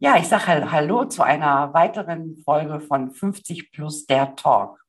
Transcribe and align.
Ja, 0.00 0.16
ich 0.16 0.28
sage 0.28 0.70
Hallo 0.70 1.06
zu 1.06 1.24
einer 1.24 1.74
weiteren 1.74 2.36
Folge 2.44 2.78
von 2.78 3.10
50 3.10 3.72
plus 3.72 4.06
der 4.06 4.36
Talk. 4.36 4.80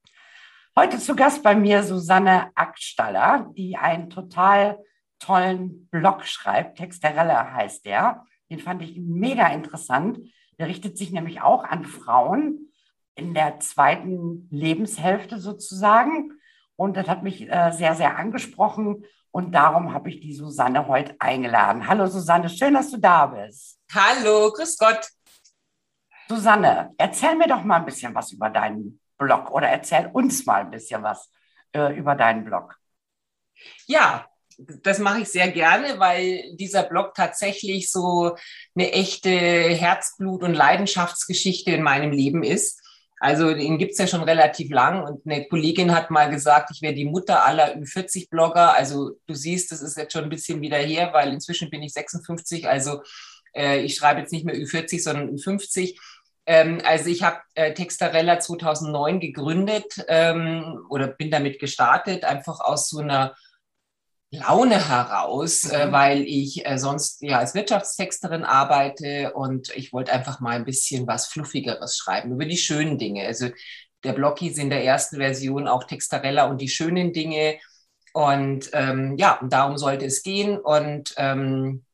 Heute 0.78 1.00
zu 1.00 1.16
Gast 1.16 1.42
bei 1.42 1.56
mir 1.56 1.82
Susanne 1.82 2.52
Aktstaller, 2.54 3.50
die 3.58 3.76
einen 3.76 4.12
total 4.12 4.78
tollen 5.18 5.88
Blog 5.90 6.28
schreibt. 6.28 6.78
Texterelle 6.78 7.54
heißt 7.56 7.88
der. 7.88 8.24
Den 8.52 8.60
fand 8.60 8.84
ich 8.84 9.00
mega 9.00 9.48
interessant. 9.48 10.20
Der 10.60 10.68
richtet 10.68 10.96
sich 10.96 11.12
nämlich 11.12 11.42
auch 11.42 11.64
an 11.64 11.86
Frauen 11.86 12.72
in 13.16 13.34
der 13.34 13.60
zweiten 13.62 14.48
Lebenshälfte 14.52 15.40
sozusagen. 15.40 16.34
Und 16.76 16.98
das 16.98 17.08
hat 17.08 17.24
mich 17.24 17.50
äh, 17.50 17.72
sehr, 17.72 17.96
sehr 17.96 18.16
angesprochen. 18.16 19.06
Und 19.32 19.52
darum 19.52 19.94
habe 19.94 20.10
ich 20.10 20.20
die 20.22 20.34
Susanne 20.34 20.88
heute 20.88 21.16
eingeladen. 21.20 21.88
Hallo 21.88 22.08
Susanne, 22.08 22.50
schön, 22.50 22.74
dass 22.74 22.92
du 22.92 22.98
da 22.98 23.28
bist. 23.28 23.80
Hallo, 23.94 24.52
grüß 24.52 24.78
Gott. 24.78 25.08
Susanne, 26.28 26.94
erzähl 26.98 27.36
mir 27.36 27.48
doch 27.48 27.64
mal 27.64 27.78
ein 27.78 27.86
bisschen 27.86 28.14
was 28.14 28.32
über 28.32 28.50
deinen 28.50 29.00
Blog 29.18 29.52
oder 29.52 29.68
erzähl 29.68 30.10
uns 30.14 30.46
mal 30.46 30.62
ein 30.62 30.72
bisschen 30.72 31.04
was 31.04 31.32
äh, 31.74 31.96
über 31.96 32.16
deinen 32.16 32.46
Blog. 32.46 32.76
Ja, 33.88 34.28
das 34.58 35.00
mache 35.00 35.22
ich 35.22 35.30
sehr 35.30 35.52
gerne, 35.52 36.00
weil 36.00 36.56
dieser 36.56 36.84
Blog 36.84 37.14
tatsächlich 37.16 37.92
so 37.92 38.36
eine 38.76 38.92
echte 38.92 39.30
Herzblut- 39.30 40.44
und 40.44 40.54
Leidenschaftsgeschichte 40.54 41.72
in 41.72 41.82
meinem 41.82 42.12
Leben 42.12 42.44
ist. 42.44 42.79
Also 43.20 43.54
den 43.54 43.78
gibt 43.78 43.92
es 43.92 43.98
ja 43.98 44.08
schon 44.08 44.24
relativ 44.24 44.72
lang 44.72 45.04
und 45.04 45.26
eine 45.26 45.46
Kollegin 45.48 45.94
hat 45.94 46.10
mal 46.10 46.30
gesagt, 46.30 46.72
ich 46.72 46.82
wäre 46.82 46.94
die 46.94 47.06
Mutter 47.06 47.46
aller 47.46 47.76
Ü40-Blogger. 47.76 48.74
Also 48.74 49.12
du 49.28 49.34
siehst, 49.34 49.72
das 49.72 49.82
ist 49.82 49.98
jetzt 49.98 50.14
schon 50.14 50.24
ein 50.24 50.30
bisschen 50.30 50.62
wieder 50.62 50.78
her, 50.78 51.12
weil 51.14 51.34
inzwischen 51.34 51.70
bin 51.70 51.84
ich 51.84 51.92
56. 51.94 52.68
Also 52.68 53.02
äh, 53.54 53.82
ich 53.82 53.96
schreibe 53.96 54.22
jetzt 54.22 54.32
nicht 54.32 54.46
mehr 54.46 54.56
Ü40, 54.56 55.04
sondern 55.04 55.36
Ü50. 55.36 56.00
Ähm, 56.46 56.80
also 56.86 57.10
ich 57.10 57.22
habe 57.22 57.40
äh, 57.56 57.74
Textarella 57.74 58.40
2009 58.40 59.20
gegründet 59.20 60.04
ähm, 60.08 60.86
oder 60.90 61.08
bin 61.08 61.30
damit 61.30 61.60
gestartet, 61.60 62.24
einfach 62.24 62.62
aus 62.62 62.90
so 62.90 63.00
einer 63.00 63.36
Laune 64.32 64.88
heraus, 64.88 65.64
äh, 65.64 65.86
mhm. 65.86 65.90
äh, 65.90 65.92
weil 65.92 66.22
ich 66.22 66.66
äh, 66.66 66.78
sonst 66.78 67.22
ja 67.22 67.40
als 67.40 67.56
Wirtschaftstexterin 67.56 68.44
arbeite 68.44 69.34
und 69.34 69.76
ich 69.76 69.92
wollte 69.92 70.14
einfach 70.14 70.40
mal 70.40 70.56
ein 70.56 70.66
bisschen 70.66 71.08
was 71.08 71.28
Fluffigeres 71.28 71.98
schreiben 71.98 72.32
über 72.32 72.46
die 72.46 72.58
schönen 72.58 72.98
Dinge. 72.98 73.26
Also 73.26 73.50
der 74.04 74.14
Blog 74.14 74.40
hieß 74.40 74.58
in 74.60 74.70
der 74.70 74.84
ersten 74.84 75.18
Version 75.18 75.68
auch 75.68 75.84
Textarella 75.84 76.46
und 76.46 76.62
die 76.62 76.70
schönen 76.70 77.12
Dinge. 77.12 77.58
Und 78.14 78.70
ähm, 78.74 79.16
ja, 79.18 79.40
und 79.40 79.52
darum 79.52 79.78
sollte 79.78 80.06
es 80.06 80.24
gehen. 80.24 80.58
Und 80.58 81.14
ähm, 81.18 81.86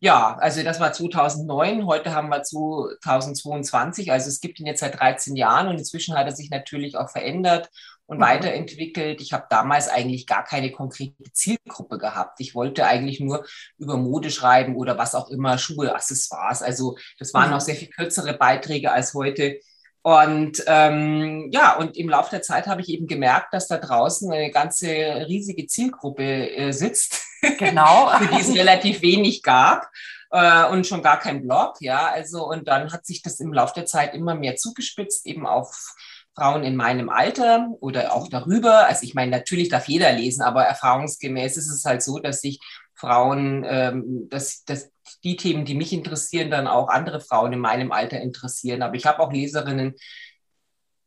ja, 0.00 0.36
also 0.38 0.62
das 0.62 0.80
war 0.80 0.92
2009, 0.92 1.86
heute 1.86 2.14
haben 2.14 2.28
wir 2.28 2.42
2022, 2.42 4.12
also 4.12 4.28
es 4.28 4.40
gibt 4.40 4.60
ihn 4.60 4.66
jetzt 4.66 4.80
seit 4.80 4.98
13 5.00 5.36
Jahren 5.36 5.68
und 5.68 5.78
inzwischen 5.78 6.16
hat 6.16 6.26
er 6.26 6.36
sich 6.36 6.50
natürlich 6.50 6.96
auch 6.96 7.10
verändert 7.10 7.70
und 8.06 8.18
mhm. 8.18 8.22
weiterentwickelt. 8.22 9.20
Ich 9.20 9.32
habe 9.32 9.46
damals 9.50 9.88
eigentlich 9.88 10.26
gar 10.26 10.44
keine 10.44 10.70
konkrete 10.70 11.32
Zielgruppe 11.32 11.98
gehabt. 11.98 12.40
Ich 12.40 12.54
wollte 12.54 12.86
eigentlich 12.86 13.20
nur 13.20 13.44
über 13.78 13.96
Mode 13.96 14.30
schreiben 14.30 14.76
oder 14.76 14.96
was 14.98 15.14
auch 15.14 15.30
immer, 15.30 15.58
Schuhe, 15.58 15.94
Accessoires. 15.94 16.62
Also 16.62 16.96
das 17.18 17.34
waren 17.34 17.50
mhm. 17.50 17.56
auch 17.56 17.60
sehr 17.60 17.76
viel 17.76 17.88
kürzere 17.88 18.34
Beiträge 18.34 18.92
als 18.92 19.14
heute. 19.14 19.60
Und 20.02 20.62
ähm, 20.68 21.50
ja, 21.50 21.76
und 21.76 21.96
im 21.96 22.08
Laufe 22.08 22.30
der 22.30 22.42
Zeit 22.42 22.68
habe 22.68 22.80
ich 22.80 22.90
eben 22.90 23.08
gemerkt, 23.08 23.52
dass 23.52 23.66
da 23.66 23.76
draußen 23.76 24.30
eine 24.30 24.52
ganze 24.52 24.86
riesige 24.86 25.66
Zielgruppe 25.66 26.48
äh, 26.48 26.70
sitzt, 26.70 27.24
genau. 27.58 28.10
für 28.18 28.28
die 28.28 28.40
es 28.40 28.54
relativ 28.54 29.02
wenig 29.02 29.42
gab 29.42 29.90
äh, 30.30 30.64
und 30.66 30.86
schon 30.86 31.02
gar 31.02 31.18
kein 31.18 31.42
Blog. 31.42 31.80
Ja, 31.80 32.06
also 32.06 32.48
und 32.48 32.68
dann 32.68 32.92
hat 32.92 33.04
sich 33.04 33.20
das 33.20 33.40
im 33.40 33.52
Laufe 33.52 33.74
der 33.74 33.86
Zeit 33.86 34.14
immer 34.14 34.36
mehr 34.36 34.54
zugespitzt, 34.54 35.26
eben 35.26 35.44
auf 35.44 35.96
Frauen 36.36 36.64
in 36.64 36.76
meinem 36.76 37.08
Alter 37.08 37.68
oder 37.80 38.12
auch 38.12 38.28
darüber. 38.28 38.86
Also 38.86 39.04
ich 39.04 39.14
meine, 39.14 39.30
natürlich 39.30 39.70
darf 39.70 39.88
jeder 39.88 40.12
lesen, 40.12 40.42
aber 40.42 40.64
erfahrungsgemäß 40.64 41.56
ist 41.56 41.70
es 41.70 41.84
halt 41.84 42.02
so, 42.02 42.18
dass 42.18 42.42
sich 42.42 42.60
Frauen, 42.94 43.64
ähm, 43.66 44.28
dass, 44.30 44.64
dass 44.64 44.90
die 45.24 45.36
Themen, 45.36 45.64
die 45.64 45.74
mich 45.74 45.92
interessieren, 45.92 46.50
dann 46.50 46.66
auch 46.66 46.88
andere 46.88 47.20
Frauen 47.20 47.54
in 47.54 47.58
meinem 47.60 47.90
Alter 47.90 48.20
interessieren. 48.20 48.82
Aber 48.82 48.94
ich 48.94 49.06
habe 49.06 49.20
auch 49.20 49.32
Leserinnen 49.32 49.94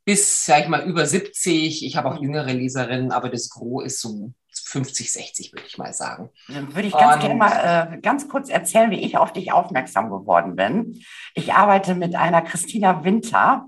bis, 0.04 0.46
sag 0.46 0.64
ich 0.64 0.68
mal, 0.68 0.84
über 0.84 1.06
70. 1.06 1.86
Ich 1.86 1.96
habe 1.96 2.10
auch 2.10 2.20
jüngere 2.20 2.52
Leserinnen, 2.52 3.12
aber 3.12 3.30
das 3.30 3.50
Gros 3.50 3.86
ist 3.86 4.02
so 4.02 4.34
50, 4.52 5.12
60, 5.12 5.54
würde 5.54 5.66
ich 5.68 5.78
mal 5.78 5.94
sagen. 5.94 6.32
Dann 6.48 6.74
würde 6.74 6.88
ich 6.88 6.94
ganz 6.94 7.22
gerne 7.22 7.36
mal 7.36 7.94
äh, 7.94 8.02
ganz 8.02 8.28
kurz 8.28 8.50
erzählen, 8.50 8.90
wie 8.90 9.04
ich 9.04 9.18
auf 9.18 9.34
dich 9.34 9.52
aufmerksam 9.52 10.10
geworden 10.10 10.56
bin. 10.56 11.04
Ich 11.36 11.54
arbeite 11.54 11.94
mit 11.94 12.16
einer 12.16 12.42
Christina 12.42 13.04
Winter 13.04 13.68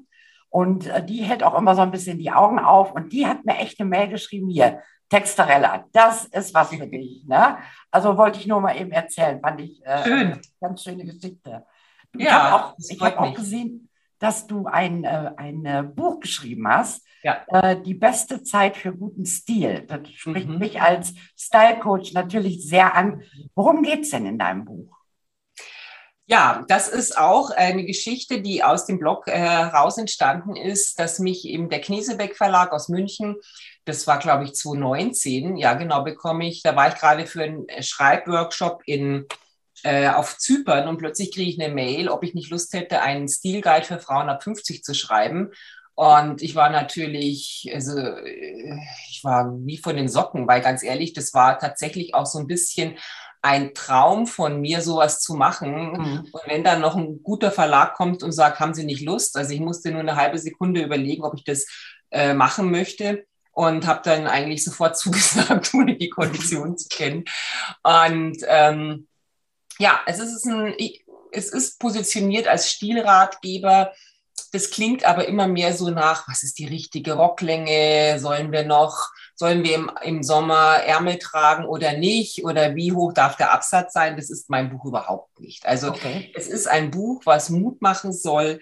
und 0.51 0.87
äh, 0.87 1.03
die 1.03 1.23
hält 1.23 1.43
auch 1.43 1.57
immer 1.57 1.75
so 1.75 1.81
ein 1.81 1.91
bisschen 1.91 2.19
die 2.19 2.29
Augen 2.31 2.59
auf 2.59 2.91
und 2.91 3.13
die 3.13 3.25
hat 3.25 3.45
mir 3.45 3.57
echt 3.57 3.79
eine 3.79 3.89
Mail 3.89 4.09
geschrieben, 4.09 4.49
hier, 4.49 4.81
Textarella, 5.09 5.85
das 5.93 6.25
ist 6.25 6.53
was 6.53 6.69
für 6.69 6.87
dich. 6.87 7.25
Ne? 7.25 7.57
Also 7.89 8.17
wollte 8.17 8.39
ich 8.39 8.47
nur 8.47 8.61
mal 8.61 8.79
eben 8.79 8.91
erzählen, 8.91 9.39
fand 9.41 9.61
ich 9.61 9.85
äh, 9.85 10.03
Schön. 10.03 10.41
ganz 10.59 10.83
schöne 10.83 11.05
Geschichte. 11.05 11.65
Ich 12.17 12.25
ja, 12.25 12.31
habe 12.31 12.55
auch, 12.55 12.75
ich 12.77 13.01
hab 13.01 13.17
auch 13.17 13.33
gesehen, 13.33 13.89
dass 14.19 14.45
du 14.45 14.67
ein, 14.67 15.03
äh, 15.05 15.31
ein 15.37 15.65
äh, 15.65 15.83
Buch 15.83 16.19
geschrieben 16.19 16.67
hast, 16.67 17.05
ja. 17.23 17.43
äh, 17.47 17.81
die 17.81 17.93
beste 17.93 18.43
Zeit 18.43 18.75
für 18.75 18.93
guten 18.93 19.25
Stil. 19.25 19.85
Das 19.87 20.09
spricht 20.09 20.49
mhm. 20.49 20.59
mich 20.59 20.81
als 20.81 21.13
Style 21.37 21.79
Coach 21.79 22.13
natürlich 22.13 22.67
sehr 22.67 22.93
an. 22.93 23.23
Worum 23.55 23.83
geht 23.83 24.01
es 24.01 24.11
denn 24.11 24.25
in 24.25 24.37
deinem 24.37 24.65
Buch? 24.65 25.00
Ja, 26.31 26.63
das 26.69 26.87
ist 26.87 27.17
auch 27.17 27.51
eine 27.51 27.85
Geschichte, 27.85 28.41
die 28.41 28.63
aus 28.63 28.85
dem 28.85 28.99
Blog 28.99 29.27
äh, 29.27 29.37
heraus 29.37 29.97
entstanden 29.97 30.55
ist, 30.55 30.97
dass 30.97 31.19
mich 31.19 31.45
eben 31.45 31.69
der 31.69 31.81
Knesebeck 31.81 32.37
Verlag 32.37 32.71
aus 32.71 32.87
München 32.87 33.35
das 33.85 34.05
war, 34.07 34.19
glaube 34.19 34.43
ich, 34.43 34.53
2019, 34.53 35.57
ja 35.57 35.73
genau, 35.73 36.03
bekomme 36.03 36.47
ich, 36.47 36.61
da 36.61 36.75
war 36.75 36.89
ich 36.89 36.95
gerade 36.95 37.25
für 37.25 37.43
einen 37.43 37.65
Schreibworkshop 37.79 38.83
in, 38.85 39.25
äh, 39.83 40.09
auf 40.09 40.37
Zypern 40.37 40.87
und 40.87 40.97
plötzlich 40.97 41.33
kriege 41.33 41.49
ich 41.49 41.61
eine 41.61 41.73
Mail, 41.73 42.09
ob 42.09 42.23
ich 42.23 42.35
nicht 42.35 42.51
Lust 42.51 42.73
hätte, 42.73 43.01
einen 43.01 43.27
Stilguide 43.27 43.85
für 43.85 43.99
Frauen 43.99 44.29
ab 44.29 44.43
50 44.43 44.83
zu 44.83 44.93
schreiben. 44.93 45.49
Und 45.95 46.41
ich 46.41 46.55
war 46.55 46.69
natürlich, 46.69 47.69
also 47.73 47.93
ich 49.09 49.23
war 49.23 49.51
wie 49.65 49.77
von 49.77 49.95
den 49.95 50.07
Socken, 50.07 50.47
weil 50.47 50.61
ganz 50.61 50.83
ehrlich, 50.83 51.13
das 51.13 51.33
war 51.33 51.59
tatsächlich 51.59 52.15
auch 52.15 52.25
so 52.25 52.39
ein 52.39 52.47
bisschen 52.47 52.97
ein 53.41 53.73
Traum 53.73 54.27
von 54.27 54.61
mir, 54.61 54.81
sowas 54.81 55.19
zu 55.19 55.33
machen. 55.33 55.93
Mhm. 55.93 56.27
Und 56.31 56.41
wenn 56.45 56.63
dann 56.63 56.81
noch 56.81 56.95
ein 56.95 57.23
guter 57.23 57.51
Verlag 57.51 57.95
kommt 57.95 58.23
und 58.23 58.31
sagt, 58.31 58.59
haben 58.59 58.73
Sie 58.73 58.83
nicht 58.83 59.01
Lust? 59.01 59.35
Also 59.35 59.53
ich 59.53 59.59
musste 59.59 59.91
nur 59.91 60.01
eine 60.01 60.15
halbe 60.15 60.37
Sekunde 60.37 60.81
überlegen, 60.81 61.23
ob 61.23 61.33
ich 61.35 61.43
das 61.43 61.65
äh, 62.11 62.33
machen 62.33 62.69
möchte 62.69 63.25
und 63.51 63.87
habe 63.87 64.01
dann 64.03 64.27
eigentlich 64.27 64.63
sofort 64.63 64.97
zugesagt, 64.97 65.73
ohne 65.73 65.97
die 65.97 66.09
Konditionen 66.09 66.77
zu 66.77 66.87
kennen. 66.89 67.25
Und 67.83 68.37
ähm, 68.47 69.07
ja, 69.79 69.99
es 70.05 70.19
ist, 70.19 70.45
ein, 70.45 70.75
es 71.31 71.49
ist 71.49 71.79
positioniert 71.79 72.47
als 72.47 72.69
Stilratgeber. 72.69 73.91
Das 74.51 74.69
klingt 74.69 75.05
aber 75.05 75.27
immer 75.27 75.47
mehr 75.47 75.73
so 75.73 75.89
nach, 75.89 76.27
was 76.27 76.43
ist 76.43 76.59
die 76.59 76.67
richtige 76.67 77.13
Rocklänge? 77.13 78.19
Sollen 78.19 78.51
wir 78.51 78.65
noch 78.65 79.09
sollen 79.41 79.63
wir 79.63 79.73
im, 79.73 79.91
im 80.03 80.21
Sommer 80.21 80.83
Ärmel 80.85 81.17
tragen 81.17 81.65
oder 81.65 81.97
nicht 81.97 82.45
oder 82.45 82.75
wie 82.75 82.91
hoch 82.91 83.11
darf 83.11 83.37
der 83.37 83.51
Absatz 83.51 83.91
sein, 83.91 84.15
das 84.15 84.29
ist 84.29 84.51
mein 84.51 84.69
Buch 84.69 84.85
überhaupt 84.85 85.39
nicht. 85.39 85.65
Also 85.65 85.89
okay. 85.89 86.31
es 86.35 86.47
ist 86.47 86.67
ein 86.67 86.91
Buch, 86.91 87.23
was 87.25 87.49
Mut 87.49 87.81
machen 87.81 88.13
soll, 88.13 88.59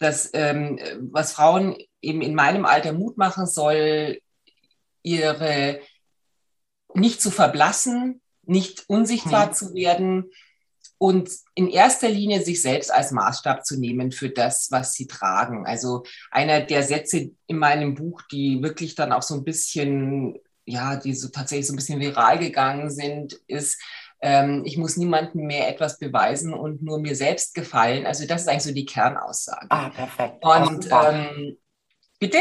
das, 0.00 0.30
ähm, 0.32 0.80
was 1.12 1.34
Frauen 1.34 1.76
eben 2.02 2.20
in 2.20 2.34
meinem 2.34 2.66
Alter 2.66 2.92
Mut 2.92 3.16
machen 3.16 3.46
soll, 3.46 4.18
ihre 5.04 5.78
nicht 6.94 7.22
zu 7.22 7.30
verblassen, 7.30 8.20
nicht 8.42 8.86
unsichtbar 8.88 9.46
hm. 9.46 9.52
zu 9.52 9.74
werden 9.74 10.32
und 10.98 11.30
in 11.54 11.68
erster 11.68 12.08
Linie 12.08 12.42
sich 12.42 12.60
selbst 12.60 12.92
als 12.92 13.12
Maßstab 13.12 13.64
zu 13.64 13.78
nehmen 13.78 14.10
für 14.10 14.30
das, 14.30 14.68
was 14.70 14.92
sie 14.92 15.06
tragen. 15.06 15.64
Also 15.66 16.02
einer 16.30 16.60
der 16.60 16.82
Sätze 16.82 17.30
in 17.46 17.58
meinem 17.58 17.94
Buch, 17.94 18.22
die 18.32 18.62
wirklich 18.62 18.96
dann 18.96 19.12
auch 19.12 19.22
so 19.22 19.34
ein 19.34 19.44
bisschen, 19.44 20.38
ja, 20.64 20.96
die 20.96 21.14
so 21.14 21.28
tatsächlich 21.28 21.68
so 21.68 21.72
ein 21.72 21.76
bisschen 21.76 22.00
viral 22.00 22.38
gegangen 22.38 22.90
sind, 22.90 23.34
ist, 23.46 23.80
ähm, 24.20 24.62
ich 24.64 24.76
muss 24.76 24.96
niemandem 24.96 25.46
mehr 25.46 25.68
etwas 25.68 25.98
beweisen 25.98 26.52
und 26.52 26.82
nur 26.82 26.98
mir 26.98 27.14
selbst 27.14 27.54
gefallen. 27.54 28.04
Also 28.04 28.26
das 28.26 28.42
ist 28.42 28.48
eigentlich 28.48 28.62
so 28.64 28.72
die 28.72 28.86
Kernaussage. 28.86 29.66
Ah, 29.70 29.90
perfekt. 29.90 30.44
Und 30.44 30.88
ähm, 30.90 31.56
bitte? 32.18 32.38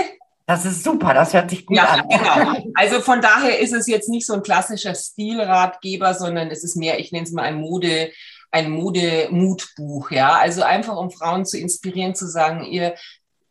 Das 0.48 0.66
ist 0.66 0.84
super, 0.84 1.14
das 1.14 1.34
hört 1.34 1.50
sich 1.50 1.66
gut 1.66 1.76
ja, 1.76 1.84
an. 1.84 2.08
Genau. 2.08 2.72
Also 2.74 3.02
von 3.02 3.22
daher 3.22 3.60
ist 3.60 3.74
es 3.74 3.86
jetzt 3.86 4.08
nicht 4.08 4.26
so 4.26 4.34
ein 4.34 4.42
klassischer 4.42 4.96
Stilratgeber, 4.96 6.14
sondern 6.14 6.50
es 6.50 6.64
ist 6.64 6.78
mehr, 6.78 7.00
ich 7.00 7.12
nenne 7.12 7.26
es 7.26 7.34
mal 7.34 7.44
ein 7.44 7.60
Mode, 7.60 8.12
ein 8.52 8.72
Mode-Mutbuch, 8.72 10.12
ja. 10.12 10.34
Also 10.34 10.64
einfach 10.64 10.98
um 10.98 11.12
Frauen 11.12 11.46
zu 11.46 11.58
inspirieren, 11.58 12.16
zu 12.16 12.28
sagen, 12.28 12.64
ihr 12.64 12.96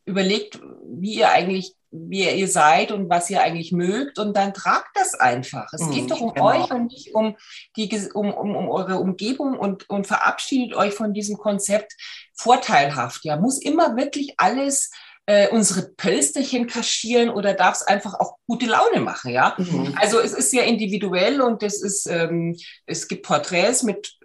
überlegt, 0.05 0.61
wie 0.85 1.17
ihr 1.17 1.31
eigentlich, 1.31 1.75
wie 1.91 2.29
ihr 2.29 2.49
seid 2.49 2.93
und 2.93 3.09
was 3.09 3.29
ihr 3.29 3.43
eigentlich 3.43 3.73
mögt 3.73 4.19
und 4.19 4.37
dann 4.37 4.55
tragt 4.55 4.89
das 4.95 5.15
einfach. 5.15 5.73
Es 5.73 5.91
geht 5.91 6.05
mhm, 6.05 6.09
doch 6.09 6.21
um 6.21 6.33
genau. 6.33 6.47
euch 6.47 6.71
und 6.71 6.87
nicht 6.87 7.15
um 7.15 7.37
die, 7.77 7.89
um, 8.15 8.33
um, 8.33 8.57
um 8.57 8.69
eure 8.69 8.99
Umgebung 8.99 9.59
und, 9.59 9.89
und 9.91 10.07
verabschiedet 10.07 10.77
euch 10.77 10.95
von 10.95 11.13
diesem 11.13 11.37
Konzept 11.37 11.95
vorteilhaft, 12.35 13.25
ja. 13.25 13.37
Muss 13.37 13.59
immer 13.59 13.97
wirklich 13.97 14.35
alles 14.37 14.91
äh, 15.27 15.49
unsere 15.49 15.89
Pölsterchen 15.89 16.69
kaschieren 16.69 17.31
oder 17.31 17.53
darf 17.53 17.75
es 17.75 17.83
einfach 17.83 18.15
auch 18.15 18.37
gute 18.47 18.67
Laune 18.67 19.01
machen, 19.01 19.33
ja? 19.33 19.57
Mhm. 19.59 19.95
Also 20.01 20.21
es 20.21 20.33
ist 20.33 20.53
sehr 20.53 20.65
individuell 20.65 21.41
und 21.41 21.65
es 21.65 21.83
ist, 21.83 22.07
ähm, 22.07 22.57
es 22.87 23.09
gibt 23.09 23.27
Porträts 23.27 23.83
mit 23.83 24.16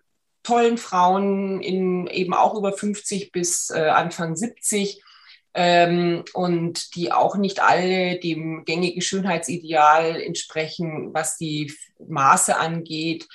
tollen 0.43 0.77
Frauen 0.77 1.61
in 1.61 2.07
eben 2.07 2.33
auch 2.33 2.55
über 2.55 2.73
50 2.73 3.31
bis 3.31 3.69
äh, 3.69 3.89
Anfang 3.89 4.35
70 4.35 5.03
ähm, 5.53 6.23
und 6.33 6.95
die 6.95 7.11
auch 7.11 7.35
nicht 7.35 7.61
alle 7.61 8.19
dem 8.19 8.63
gängigen 8.65 9.01
Schönheitsideal 9.01 10.21
entsprechen, 10.21 11.13
was 11.13 11.37
die 11.37 11.73
Maße 11.99 12.57
angeht 12.57 13.27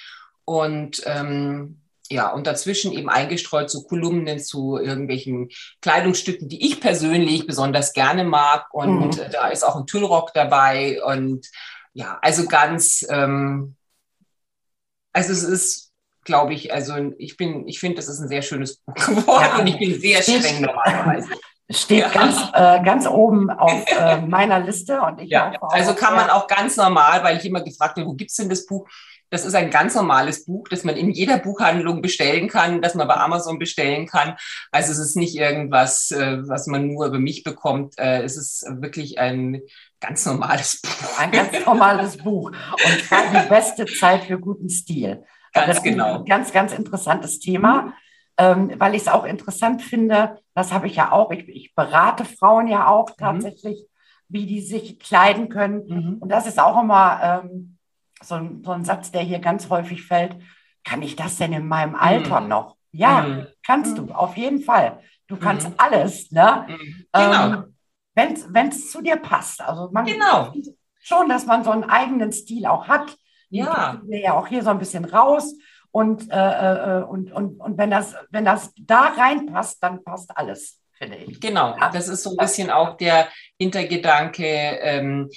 und 0.44 1.02
ähm, 1.06 1.80
ja, 2.08 2.32
und 2.32 2.46
dazwischen 2.46 2.92
eben 2.92 3.08
eingestreut 3.08 3.68
zu 3.70 3.84
Kolumnen 3.84 4.38
zu 4.38 4.78
irgendwelchen 4.78 5.50
Kleidungsstücken, 5.80 6.48
die 6.48 6.64
ich 6.64 6.80
persönlich 6.80 7.46
besonders 7.46 7.92
gerne 7.92 8.24
mag. 8.24 8.72
Und 8.72 9.16
mhm. 9.16 9.30
da 9.32 9.48
ist 9.48 9.64
auch 9.64 9.76
ein 9.76 9.86
Tüllrock 9.86 10.32
dabei. 10.32 11.02
Und 11.02 11.48
ja, 11.94 12.18
also 12.22 12.46
ganz, 12.46 13.04
ähm, 13.08 13.74
also 15.12 15.32
es 15.32 15.42
ist, 15.42 15.85
glaube 16.26 16.52
ich, 16.52 16.74
also 16.74 16.94
ich 17.16 17.36
bin, 17.38 17.66
ich 17.66 17.80
finde, 17.80 17.96
das 17.96 18.08
ist 18.08 18.20
ein 18.20 18.28
sehr 18.28 18.42
schönes 18.42 18.78
Buch 18.78 18.94
geworden 18.94 19.46
ja. 19.50 19.58
und 19.58 19.66
ich 19.66 19.78
bin 19.78 19.98
sehr 19.98 20.20
streng 20.20 20.60
normalerweise. 20.60 21.28
Steht 21.68 22.02
ja. 22.02 22.08
ganz, 22.10 22.36
äh, 22.52 22.84
ganz 22.84 23.08
oben 23.08 23.50
auf 23.50 23.84
äh, 23.90 24.20
meiner 24.20 24.60
Liste 24.60 25.00
und 25.00 25.20
ich 25.20 25.30
ja, 25.30 25.52
also 25.60 25.94
kann 25.94 26.14
man 26.14 26.30
auch 26.30 26.46
ganz 26.46 26.76
normal, 26.76 27.24
weil 27.24 27.38
ich 27.38 27.44
immer 27.44 27.60
gefragt 27.60 27.96
habe, 27.96 28.06
wo 28.06 28.14
gibt's 28.14 28.36
denn 28.36 28.48
das 28.48 28.66
Buch? 28.66 28.86
Das 29.30 29.44
ist 29.44 29.56
ein 29.56 29.70
ganz 29.70 29.96
normales 29.96 30.44
Buch, 30.44 30.68
das 30.68 30.84
man 30.84 30.96
in 30.96 31.10
jeder 31.10 31.38
Buchhandlung 31.38 32.00
bestellen 32.00 32.48
kann, 32.48 32.80
das 32.82 32.94
man 32.94 33.08
bei 33.08 33.16
Amazon 33.16 33.58
bestellen 33.58 34.06
kann. 34.06 34.36
Also 34.70 34.92
es 34.92 35.00
ist 35.00 35.16
nicht 35.16 35.34
irgendwas, 35.34 36.12
äh, 36.12 36.38
was 36.46 36.68
man 36.68 36.86
nur 36.86 37.06
über 37.06 37.18
mich 37.18 37.42
bekommt. 37.42 37.98
Äh, 37.98 38.22
es 38.22 38.36
ist 38.36 38.64
wirklich 38.80 39.18
ein 39.18 39.62
ganz 39.98 40.24
normales 40.24 40.80
Buch. 40.82 41.18
Ein 41.18 41.32
ganz 41.32 41.66
normales 41.66 42.16
Buch. 42.18 42.50
Und 42.50 43.10
die 43.10 43.48
beste 43.48 43.86
Zeit 43.86 44.24
für 44.24 44.38
guten 44.38 44.68
Stil. 44.68 45.24
Ganz 45.56 45.76
das 45.76 45.82
genau. 45.82 46.18
Ein 46.18 46.24
ganz, 46.24 46.52
ganz 46.52 46.72
interessantes 46.72 47.38
Thema. 47.38 47.82
Mhm. 47.82 47.92
Ähm, 48.38 48.72
weil 48.78 48.94
ich 48.94 49.02
es 49.02 49.08
auch 49.08 49.24
interessant 49.24 49.82
finde, 49.82 50.38
das 50.54 50.70
habe 50.72 50.86
ich 50.86 50.96
ja 50.96 51.10
auch, 51.10 51.30
ich, 51.30 51.48
ich 51.48 51.74
berate 51.74 52.26
Frauen 52.26 52.68
ja 52.68 52.86
auch 52.86 53.08
mhm. 53.08 53.14
tatsächlich, 53.18 53.80
mhm. 53.80 53.86
wie 54.28 54.46
die 54.46 54.60
sich 54.60 54.98
kleiden 54.98 55.48
können. 55.48 55.86
Mhm. 55.86 56.16
Und 56.20 56.28
das 56.28 56.46
ist 56.46 56.60
auch 56.60 56.82
immer 56.82 57.42
ähm, 57.44 57.78
so 58.22 58.34
ein, 58.34 58.62
so 58.64 58.72
ein 58.72 58.84
Satz, 58.84 59.10
der 59.10 59.22
hier 59.22 59.38
ganz 59.38 59.70
häufig 59.70 60.02
fällt, 60.02 60.36
kann 60.84 61.02
ich 61.02 61.16
das 61.16 61.36
denn 61.36 61.52
in 61.52 61.66
meinem 61.66 61.94
Alter 61.94 62.40
mhm. 62.40 62.48
noch? 62.48 62.76
Ja, 62.92 63.22
mhm. 63.22 63.46
kannst 63.64 63.98
du, 63.98 64.10
auf 64.12 64.36
jeden 64.36 64.62
Fall. 64.62 65.00
Du 65.26 65.36
kannst 65.36 65.68
alles, 65.76 66.30
ne? 66.30 66.66
Mhm. 66.68 67.06
Genau. 67.12 67.64
Ähm, 68.14 68.48
Wenn 68.48 68.68
es 68.68 68.90
zu 68.90 69.02
dir 69.02 69.16
passt. 69.16 69.60
Also 69.60 69.90
man 69.92 70.06
genau. 70.06 70.52
schon, 71.00 71.28
dass 71.28 71.46
man 71.46 71.64
so 71.64 71.70
einen 71.70 71.84
eigenen 71.84 72.32
Stil 72.32 72.66
auch 72.66 72.86
hat. 72.88 73.16
Ja. 73.50 74.00
Wir 74.04 74.20
ja 74.20 74.34
auch 74.34 74.46
hier 74.46 74.62
so 74.62 74.70
ein 74.70 74.78
bisschen 74.78 75.04
raus. 75.04 75.54
Und, 75.90 76.30
äh, 76.30 76.98
äh, 76.98 77.02
und, 77.04 77.32
und, 77.32 77.58
und 77.58 77.78
wenn, 77.78 77.90
das, 77.90 78.14
wenn 78.30 78.44
das 78.44 78.72
da 78.78 79.14
reinpasst, 79.16 79.82
dann 79.82 80.04
passt 80.04 80.30
alles, 80.36 80.78
finde 80.92 81.16
ich. 81.16 81.40
Genau, 81.40 81.74
das 81.92 82.08
ist 82.08 82.22
so 82.22 82.30
ein 82.30 82.36
bisschen 82.36 82.70
auch 82.70 82.98
der 82.98 83.28
Hintergedanke, 83.58 84.44
ähm, 84.44 85.30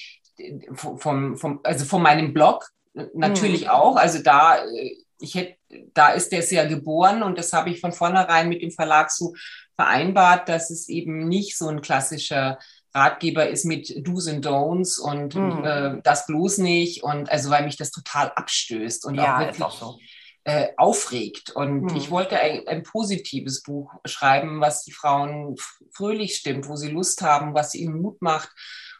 vom, 0.74 1.38
vom, 1.38 1.60
also 1.64 1.86
von 1.86 2.02
meinem 2.02 2.34
Blog 2.34 2.70
natürlich 3.14 3.64
mhm. 3.64 3.70
auch. 3.70 3.96
Also 3.96 4.22
da, 4.22 4.66
äh, 4.66 4.98
ich 5.20 5.36
hätte, 5.36 5.56
da 5.94 6.10
ist 6.10 6.32
der 6.32 6.44
ja 6.44 6.66
geboren 6.66 7.24
und 7.24 7.38
das 7.38 7.54
habe 7.54 7.70
ich 7.70 7.80
von 7.80 7.92
vornherein 7.92 8.50
mit 8.50 8.62
dem 8.62 8.72
Verlag 8.72 9.12
so 9.12 9.34
vereinbart, 9.76 10.50
dass 10.50 10.70
es 10.72 10.90
eben 10.90 11.28
nicht 11.28 11.58
so 11.58 11.68
ein 11.68 11.82
klassischer 11.82 12.58
Ratgeber 12.94 13.48
ist 13.50 13.66
mit 13.66 14.08
Do's 14.08 14.28
and 14.28 14.46
Don'ts 14.46 15.00
und 15.00 15.36
mhm. 15.36 15.64
äh, 15.64 16.02
das 16.04 16.26
bloß 16.26 16.58
nicht 16.60 17.04
und 17.04 17.30
also 17.30 17.50
weil 17.50 17.66
mich 17.66 17.78
das 17.78 17.92
total 17.92 18.32
abstößt 18.36 19.06
und 19.06 19.16
ja, 19.16 19.36
auch 19.36 19.40
wirklich 19.40 19.62
auch 19.62 19.80
so. 19.80 20.00
äh, 20.44 20.70
aufregt. 20.78 21.52
Und 21.52 21.84
mhm. 21.84 21.96
ich 21.96 22.10
wollte 22.10 22.40
ein, 22.40 22.68
ein, 22.68 22.84
positives 22.84 23.62
Buch 23.62 23.94
schreiben, 24.06 24.60
was 24.62 24.84
die 24.84 24.92
Frauen 24.92 25.56
fröhlich 25.92 26.36
stimmt, 26.36 26.68
wo 26.68 26.76
sie 26.76 26.90
Lust 26.90 27.22
haben, 27.22 27.54
was 27.54 27.76
ihnen 27.76 28.02
Mut 28.02 28.22
macht 28.22 28.50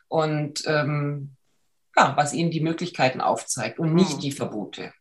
und 0.08 0.64
ähm, 0.68 1.36
ja, 1.98 2.16
was 2.16 2.34
ihnen 2.34 2.52
die 2.52 2.62
Möglichkeiten 2.62 3.22
aufzeigt 3.22 3.80
und 3.80 3.94
nicht 3.96 4.18
mhm. 4.18 4.22
die 4.22 4.32
Verbote. 4.32 4.94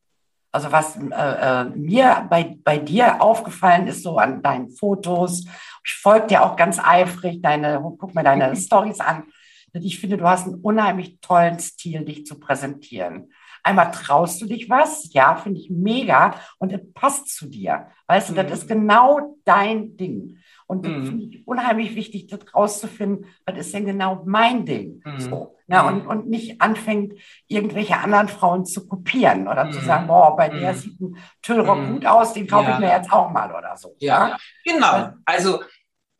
Also 0.50 0.73
was 0.73 0.97
äh, 0.97 1.00
äh, 1.11 1.64
mir 1.64 2.26
bei, 2.31 2.57
bei 2.64 2.78
dir 2.78 3.21
aufgefallen 3.21 3.87
ist, 3.87 4.02
so 4.02 4.19
an 4.19 4.43
deinen 4.43 4.71
Fotos, 4.71 5.45
ich 5.85 5.95
folge 5.95 6.28
dir 6.28 6.43
auch 6.43 6.57
ganz 6.57 6.78
eifrig, 6.78 7.43
deine, 7.43 7.81
guck 7.99 8.14
mir 8.14 8.25
deine 8.25 8.55
Stories 8.57 9.00
an. 9.00 9.25
Ich 9.73 10.00
finde, 10.00 10.17
du 10.17 10.26
hast 10.26 10.47
einen 10.47 10.61
unheimlich 10.61 11.21
tollen 11.21 11.59
Stil, 11.59 12.05
dich 12.05 12.26
zu 12.26 12.38
präsentieren. 12.40 13.31
Einmal 13.68 13.90
traust 13.90 14.40
du 14.40 14.46
dich 14.46 14.70
was, 14.70 15.12
ja, 15.12 15.37
finde 15.37 15.60
ich 15.60 15.68
mega 15.68 16.34
und 16.56 16.72
es 16.72 16.80
passt 16.94 17.28
zu 17.28 17.50
dir. 17.50 17.88
Weißt 18.06 18.30
du, 18.30 18.32
das 18.32 18.46
mhm. 18.46 18.52
ist 18.52 18.66
genau 18.66 19.37
dein 19.44 19.94
Ding. 19.98 20.38
Und 20.66 20.87
das 20.87 20.92
mhm. 20.92 21.04
finde 21.04 21.25
ich 21.25 21.46
unheimlich 21.46 21.94
wichtig, 21.94 22.28
das 22.28 22.40
rauszufinden, 22.54 23.26
was 23.44 23.58
ist 23.58 23.75
denn 23.75 23.84
genau 23.84 24.22
mein 24.25 24.64
Ding? 24.64 25.02
Mhm. 25.04 25.20
So, 25.20 25.56
ne? 25.66 25.84
und, 25.84 26.06
und 26.06 26.30
nicht 26.30 26.62
anfängt, 26.62 27.12
irgendwelche 27.46 27.98
anderen 27.98 28.28
Frauen 28.28 28.64
zu 28.64 28.88
kopieren 28.88 29.48
oder 29.48 29.66
mhm. 29.66 29.72
zu 29.72 29.80
sagen, 29.80 30.06
boah, 30.06 30.34
bei 30.34 30.48
der 30.48 30.72
mhm. 30.72 30.76
sieht 30.78 31.00
ein 31.02 31.18
Tüllrock 31.42 31.80
mhm. 31.80 31.92
gut 31.92 32.06
aus, 32.06 32.32
den 32.32 32.46
kaufe 32.46 32.70
ja. 32.70 32.75
ich 32.75 32.80
mir 32.80 32.90
jetzt 32.90 33.12
auch 33.12 33.30
mal 33.30 33.54
oder 33.54 33.76
so. 33.76 33.96
Ja, 33.98 34.28
ja? 34.28 34.37
genau. 34.64 35.10
Also 35.26 35.62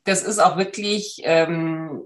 das 0.05 0.23
ist 0.23 0.39
auch 0.39 0.59
wirklich 0.59 1.23
ähm, 1.25 2.03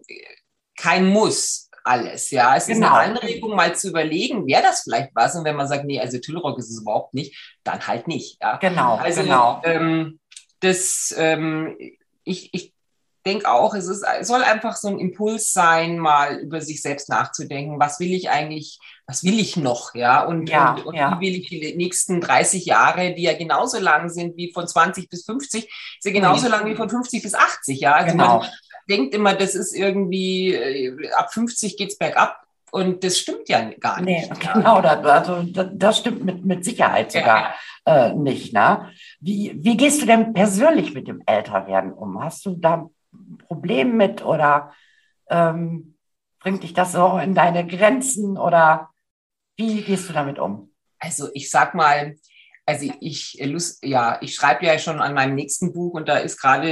kein 0.77 1.09
Muss 1.09 1.69
alles. 1.85 2.31
Ja, 2.31 2.57
es 2.57 2.67
genau. 2.67 2.87
ist 2.87 2.93
eine 2.93 3.17
Anregung, 3.17 3.57
mal 3.57 3.75
zu 3.75 3.89
überlegen, 3.89 4.47
wäre 4.47 4.63
das 4.63 4.83
vielleicht 4.83 5.15
was? 5.15 5.35
Und 5.35 5.45
wenn 5.45 5.57
man 5.57 5.69
sagt, 5.69 5.85
nee, 5.85 6.01
also 6.01 6.19
Tüllrock 6.19 6.59
ist 6.59 6.71
es 6.71 6.81
überhaupt 6.81 7.15
nicht, 7.15 7.37
dann 7.65 7.87
halt 7.87 8.09
nicht. 8.09 8.39
Ja? 8.41 8.57
Genau. 8.57 8.97
Also 8.97 9.23
genau. 9.23 9.61
Ähm, 9.65 10.19
das 10.61 11.15
ähm, 11.19 11.77
ich, 12.25 12.51
ich 12.53 12.73
denke 13.25 13.49
auch, 13.51 13.75
es, 13.75 13.87
ist, 13.87 14.05
es 14.21 14.27
soll 14.27 14.43
einfach 14.43 14.77
so 14.77 14.89
ein 14.89 14.99
Impuls 14.99 15.53
sein, 15.53 15.99
mal 15.99 16.39
über 16.39 16.61
sich 16.61 16.83
selbst 16.83 17.09
nachzudenken. 17.09 17.79
Was 17.79 18.01
will 18.01 18.13
ich 18.13 18.31
eigentlich, 18.31 18.81
was 19.07 19.23
will 19.23 19.39
ich 19.39 19.57
noch? 19.57 19.95
Ja, 19.95 20.25
und, 20.25 20.49
ja, 20.49 20.73
und, 20.73 20.87
und 20.87 20.95
ja. 20.97 21.17
wie 21.21 21.27
will 21.27 21.41
ich 21.41 21.49
die 21.49 21.77
nächsten 21.77 22.21
30 22.21 22.65
Jahre, 22.65 23.15
die 23.15 23.23
ja 23.23 23.37
genauso 23.37 23.79
lang 23.79 24.09
sind 24.09 24.37
wie 24.37 24.53
von 24.53 24.67
20 24.67 25.09
bis 25.09 25.25
50, 25.25 25.65
ist 25.65 26.05
ja 26.05 26.13
genauso 26.13 26.47
mhm. 26.47 26.51
lang 26.51 26.67
wie 26.67 26.75
von 26.75 26.91
50 26.91 27.23
bis 27.23 27.35
80. 27.35 27.81
Ja, 27.81 27.95
also 27.95 28.13
genau. 28.13 28.39
man 28.39 28.51
denkt 28.89 29.15
immer, 29.15 29.35
das 29.35 29.55
ist 29.55 29.75
irgendwie, 29.75 30.55
äh, 30.55 31.11
ab 31.13 31.33
50 31.33 31.77
geht 31.77 31.91
es 31.91 31.99
bergab. 31.99 32.43
Und 32.71 33.05
das 33.05 33.19
stimmt 33.19 33.49
ja 33.51 33.71
gar 33.79 34.01
nicht. 34.01 34.31
Nee, 34.31 34.37
genau, 34.55 34.81
das, 34.81 35.05
also 35.05 35.43
das 35.43 35.99
stimmt 35.99 36.25
mit, 36.25 36.45
mit 36.45 36.65
Sicherheit 36.65 37.13
sogar 37.13 37.55
ja. 37.87 38.07
äh, 38.07 38.15
nicht. 38.15 38.55
Ne? 38.55 38.91
Wie, 39.21 39.55
wie 39.63 39.77
gehst 39.77 40.01
du 40.01 40.07
denn 40.07 40.33
persönlich 40.33 40.95
mit 40.95 41.07
dem 41.07 41.23
Älterwerden 41.27 41.93
um? 41.93 42.23
Hast 42.23 42.47
du 42.47 42.57
da 42.57 42.89
ein 43.13 43.39
Problem 43.47 43.99
mit 43.99 44.25
oder 44.25 44.73
ähm, 45.29 45.97
bringt 46.41 46.63
dich 46.63 46.73
das 46.73 46.93
so 46.93 47.19
in 47.19 47.35
deine 47.35 47.67
Grenzen 47.67 48.39
oder 48.39 48.89
Wie 49.57 49.83
gehst 49.83 50.09
du 50.09 50.15
damit 50.15 50.39
um? 50.39 50.73
Also 50.99 51.29
ich 51.35 51.51
sag 51.51 51.75
mal, 51.75 52.17
also 52.65 52.89
ich, 53.01 53.39
ja, 53.83 54.19
ich 54.21 54.35
schreibe 54.35 54.65
ja 54.65 54.79
schon 54.79 55.01
an 55.01 55.15
meinem 55.15 55.35
nächsten 55.35 55.73
Buch 55.73 55.95
und 55.95 56.09
da 56.09 56.19
ist 56.19 56.41
gerade, 56.41 56.71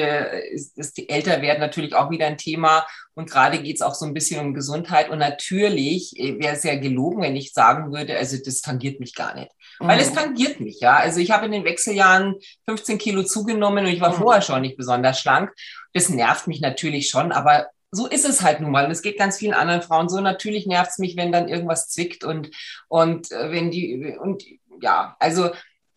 ist, 0.53 0.79
ist 0.79 0.97
die 0.97 1.09
Älterwerden 1.09 1.61
natürlich 1.61 1.95
auch 1.95 2.11
wieder 2.11 2.27
ein 2.27 2.39
Thema 2.39 2.87
und 3.15 3.29
gerade 3.29 3.61
geht 3.61 3.77
es 3.77 3.83
auch 3.83 3.95
so 3.95 4.07
ein 4.07 4.15
bisschen 4.15 4.41
um 4.41 4.55
Gesundheit 4.55 5.11
und 5.11 5.19
natürlich 5.19 6.17
äh, 6.17 6.39
wäre 6.39 6.55
es 6.55 6.63
ja 6.63 6.77
gelogen, 6.77 7.23
wenn 7.23 7.35
ich 7.35 7.53
sagen 7.53 7.93
würde, 7.93 8.17
also 8.17 8.37
das 8.45 8.61
tangiert 8.61 9.01
mich 9.01 9.15
gar 9.17 9.35
nicht, 9.35 9.51
mhm. 9.81 9.89
weil 9.89 9.99
es 9.99 10.13
mhm. 10.13 10.17
tangiert 10.17 10.61
mich, 10.61 10.79
ja. 10.81 10.97
Also 10.97 11.19
ich 11.19 11.33
habe 11.33 11.47
in 11.47 11.53
den 11.53 11.65
Wechseljahren 11.65 12.37
15 12.69 12.99
Kilo 12.99 13.25
zugenommen 13.25 13.85
und 13.85 13.91
ich 13.91 14.01
war 14.01 14.13
mhm. 14.13 14.23
vorher 14.23 14.43
schon 14.43 14.63
nicht 14.63 14.77
besonders 14.77 15.19
schlank. 15.19 15.51
Das 15.93 16.09
nervt 16.09 16.47
mich 16.47 16.61
natürlich 16.61 17.09
schon, 17.09 17.33
aber 17.33 17.67
so 17.91 18.07
ist 18.07 18.25
es 18.25 18.43
halt 18.43 18.61
nun 18.61 18.71
mal. 18.71 18.85
Und 18.85 18.93
es 18.93 19.03
geht 19.03 19.19
ganz 19.19 19.39
vielen 19.39 19.55
anderen 19.55 19.83
Frauen 19.83 20.09
so. 20.09 20.21
Natürlich 20.21 20.67
nervt 20.67 20.93
es 20.93 20.99
mich, 20.99 21.17
wenn 21.17 21.33
dann 21.33 21.49
irgendwas 21.49 21.89
zwickt 21.89 22.23
und, 22.23 22.51
und 22.87 23.33
äh, 23.33 23.51
wenn 23.51 23.73
die, 23.73 24.17
und 24.21 24.45
ja, 24.81 25.17
also 25.19 25.51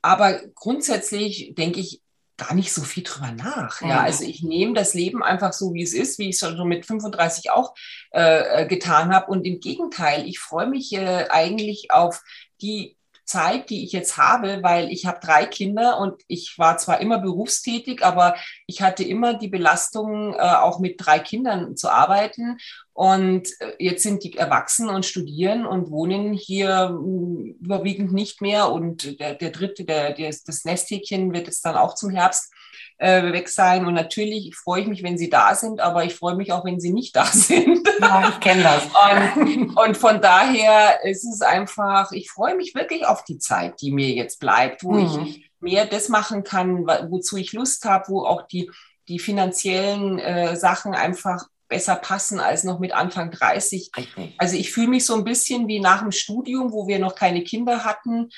aber 0.03 0.41
grundsätzlich 0.53 1.55
denke 1.55 1.79
ich 1.79 2.03
gar 2.37 2.53
nicht 2.53 2.73
so 2.73 2.81
viel 2.81 3.03
drüber 3.03 3.31
nach. 3.31 3.81
Ja, 3.81 3.99
mhm. 3.99 4.05
also 4.05 4.23
ich 4.25 4.43
nehme 4.43 4.73
das 4.73 4.93
Leben 4.93 5.23
einfach 5.23 5.53
so, 5.53 5.73
wie 5.73 5.83
es 5.83 5.93
ist, 5.93 6.19
wie 6.19 6.29
ich 6.29 6.35
es 6.35 6.39
schon 6.39 6.67
mit 6.67 6.85
35 6.85 7.51
auch 7.51 7.73
äh, 8.11 8.63
äh, 8.63 8.67
getan 8.67 9.13
habe. 9.13 9.31
Und 9.31 9.45
im 9.45 9.59
Gegenteil, 9.59 10.27
ich 10.27 10.39
freue 10.39 10.67
mich 10.67 10.93
äh, 10.93 11.27
eigentlich 11.29 11.91
auf 11.91 12.21
die 12.61 12.97
Zeit, 13.25 13.69
die 13.69 13.83
ich 13.83 13.91
jetzt 13.91 14.17
habe, 14.17 14.59
weil 14.61 14.91
ich 14.91 15.05
habe 15.05 15.19
drei 15.21 15.45
Kinder 15.45 15.99
und 15.99 16.21
ich 16.27 16.57
war 16.57 16.77
zwar 16.77 17.01
immer 17.01 17.19
berufstätig, 17.19 18.03
aber 18.03 18.35
ich 18.67 18.81
hatte 18.81 19.03
immer 19.03 19.33
die 19.33 19.47
Belastung, 19.47 20.33
äh, 20.33 20.37
auch 20.37 20.79
mit 20.79 20.95
drei 20.97 21.19
Kindern 21.19 21.75
zu 21.75 21.89
arbeiten. 21.89 22.57
Und 22.93 23.49
äh, 23.59 23.73
jetzt 23.79 24.03
sind 24.03 24.23
die 24.23 24.37
erwachsen 24.37 24.89
und 24.89 25.05
studieren 25.05 25.65
und 25.65 25.89
wohnen 25.89 26.33
hier 26.33 26.89
hm, 26.89 27.57
überwiegend 27.61 28.13
nicht 28.13 28.41
mehr. 28.41 28.71
Und 28.71 29.19
der, 29.19 29.35
der 29.35 29.49
dritte, 29.51 29.85
der, 29.85 30.13
der, 30.13 30.33
das 30.45 30.65
Nesthäkchen 30.65 31.33
wird 31.33 31.47
jetzt 31.47 31.65
dann 31.65 31.75
auch 31.75 31.95
zum 31.95 32.09
Herbst 32.09 32.51
äh, 32.97 33.31
weg 33.31 33.49
sein. 33.49 33.85
Und 33.85 33.93
natürlich 33.93 34.55
freue 34.55 34.81
ich 34.81 34.87
mich, 34.87 35.03
wenn 35.03 35.17
sie 35.17 35.29
da 35.29 35.55
sind, 35.55 35.81
aber 35.81 36.05
ich 36.05 36.15
freue 36.15 36.35
mich 36.35 36.51
auch, 36.51 36.65
wenn 36.65 36.79
sie 36.79 36.93
nicht 36.93 37.15
da 37.15 37.25
sind. 37.31 37.87
Ja, 37.99 38.29
ich 38.29 38.39
kenne 38.39 38.63
das. 38.63 38.83
und, 39.35 39.77
und, 39.77 39.97
von 39.97 40.21
daher 40.21 41.03
ist 41.03 41.23
es 41.23 41.41
einfach, 41.41 42.11
ich 42.11 42.31
freue 42.31 42.55
mich 42.55 42.75
wirklich 42.75 43.05
auf 43.05 43.23
die 43.23 43.37
Zeit, 43.37 43.81
die 43.81 43.91
mir 43.91 44.09
jetzt 44.09 44.39
bleibt, 44.39 44.83
wo 44.83 44.93
mhm. 44.93 45.25
ich 45.25 45.51
mehr 45.59 45.85
das 45.85 46.09
machen 46.09 46.43
kann, 46.43 46.85
wozu 47.09 47.37
ich 47.37 47.53
Lust 47.53 47.85
habe, 47.85 48.09
wo 48.09 48.25
auch 48.25 48.47
die, 48.47 48.69
die 49.07 49.19
finanziellen 49.19 50.19
äh, 50.19 50.55
Sachen 50.55 50.93
einfach 50.93 51.45
besser 51.73 51.95
passen 51.95 52.39
als 52.39 52.63
noch 52.63 52.79
mit 52.79 52.93
Anfang 52.93 53.31
30. 53.31 53.91
Also 54.37 54.55
ich 54.55 54.71
fühle 54.71 54.89
mich 54.89 55.05
so 55.05 55.15
ein 55.15 55.23
bisschen 55.23 55.67
wie 55.67 55.79
nach 55.79 56.01
dem 56.01 56.11
Studium, 56.11 56.71
wo 56.71 56.87
wir 56.87 56.99
noch 56.99 57.15
keine 57.15 57.43
Kinder 57.43 57.83
hatten. 57.83 58.29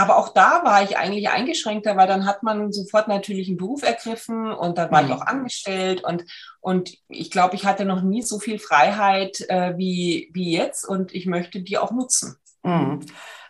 Aber 0.00 0.16
auch 0.16 0.30
da 0.30 0.62
war 0.64 0.82
ich 0.82 0.96
eigentlich 0.96 1.28
eingeschränkter, 1.28 1.94
weil 1.94 2.08
dann 2.08 2.24
hat 2.24 2.42
man 2.42 2.72
sofort 2.72 3.06
natürlich 3.06 3.48
einen 3.48 3.58
Beruf 3.58 3.82
ergriffen 3.82 4.50
und 4.50 4.78
dann 4.78 4.90
war 4.90 5.02
mhm. 5.02 5.08
ich 5.08 5.14
auch 5.14 5.26
angestellt 5.26 6.02
und, 6.02 6.24
und 6.60 6.96
ich 7.08 7.30
glaube, 7.30 7.54
ich 7.54 7.66
hatte 7.66 7.84
noch 7.84 8.00
nie 8.00 8.22
so 8.22 8.38
viel 8.38 8.58
Freiheit 8.58 9.44
äh, 9.50 9.76
wie, 9.76 10.30
wie 10.32 10.52
jetzt 10.52 10.88
und 10.88 11.14
ich 11.14 11.26
möchte 11.26 11.60
die 11.60 11.76
auch 11.76 11.90
nutzen. 11.90 12.36
Mhm. 12.62 13.00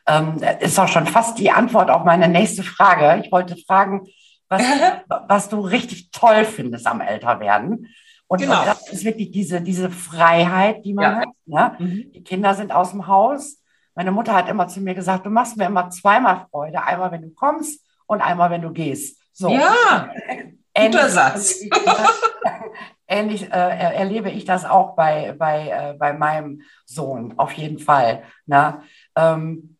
Ähm, 0.08 0.40
ist 0.58 0.76
auch 0.80 0.88
schon 0.88 1.06
fast 1.06 1.38
die 1.38 1.52
Antwort 1.52 1.88
auf 1.88 2.02
meine 2.02 2.26
nächste 2.26 2.64
Frage. 2.64 3.22
Ich 3.24 3.30
wollte 3.30 3.56
fragen, 3.56 4.08
was, 4.48 4.62
was 5.28 5.48
du 5.50 5.60
richtig 5.60 6.10
toll 6.10 6.44
findest 6.44 6.88
am 6.88 7.00
Älterwerden. 7.00 7.86
Und, 8.26 8.40
genau. 8.40 8.58
und 8.58 8.66
das 8.66 8.88
ist 8.88 9.04
wirklich 9.04 9.30
diese, 9.30 9.60
diese 9.60 9.88
Freiheit, 9.88 10.84
die 10.84 10.94
man 10.94 11.04
ja. 11.04 11.20
hat. 11.20 11.28
Ne? 11.46 11.76
Mhm. 11.78 12.12
Die 12.12 12.24
Kinder 12.24 12.54
sind 12.54 12.72
aus 12.72 12.90
dem 12.90 13.06
Haus 13.06 13.59
meine 13.94 14.12
Mutter 14.12 14.34
hat 14.34 14.48
immer 14.48 14.68
zu 14.68 14.80
mir 14.80 14.94
gesagt, 14.94 15.26
du 15.26 15.30
machst 15.30 15.56
mir 15.56 15.66
immer 15.66 15.90
zweimal 15.90 16.46
Freude. 16.50 16.82
Einmal, 16.82 17.12
wenn 17.12 17.22
du 17.22 17.30
kommst 17.30 17.84
und 18.06 18.20
einmal, 18.20 18.50
wenn 18.50 18.62
du 18.62 18.72
gehst. 18.72 19.20
So. 19.32 19.50
Ja, 19.50 20.10
guter 20.74 21.08
Satz. 21.08 21.60
Ähnlich 23.06 23.50
äh, 23.50 23.94
erlebe 23.96 24.30
ich 24.30 24.44
das 24.44 24.64
auch 24.64 24.94
bei, 24.94 25.34
bei, 25.36 25.68
äh, 25.68 25.94
bei 25.98 26.12
meinem 26.12 26.62
Sohn, 26.86 27.34
auf 27.38 27.52
jeden 27.52 27.80
Fall. 27.80 28.22
Ne? 28.46 28.82
Ähm, 29.16 29.76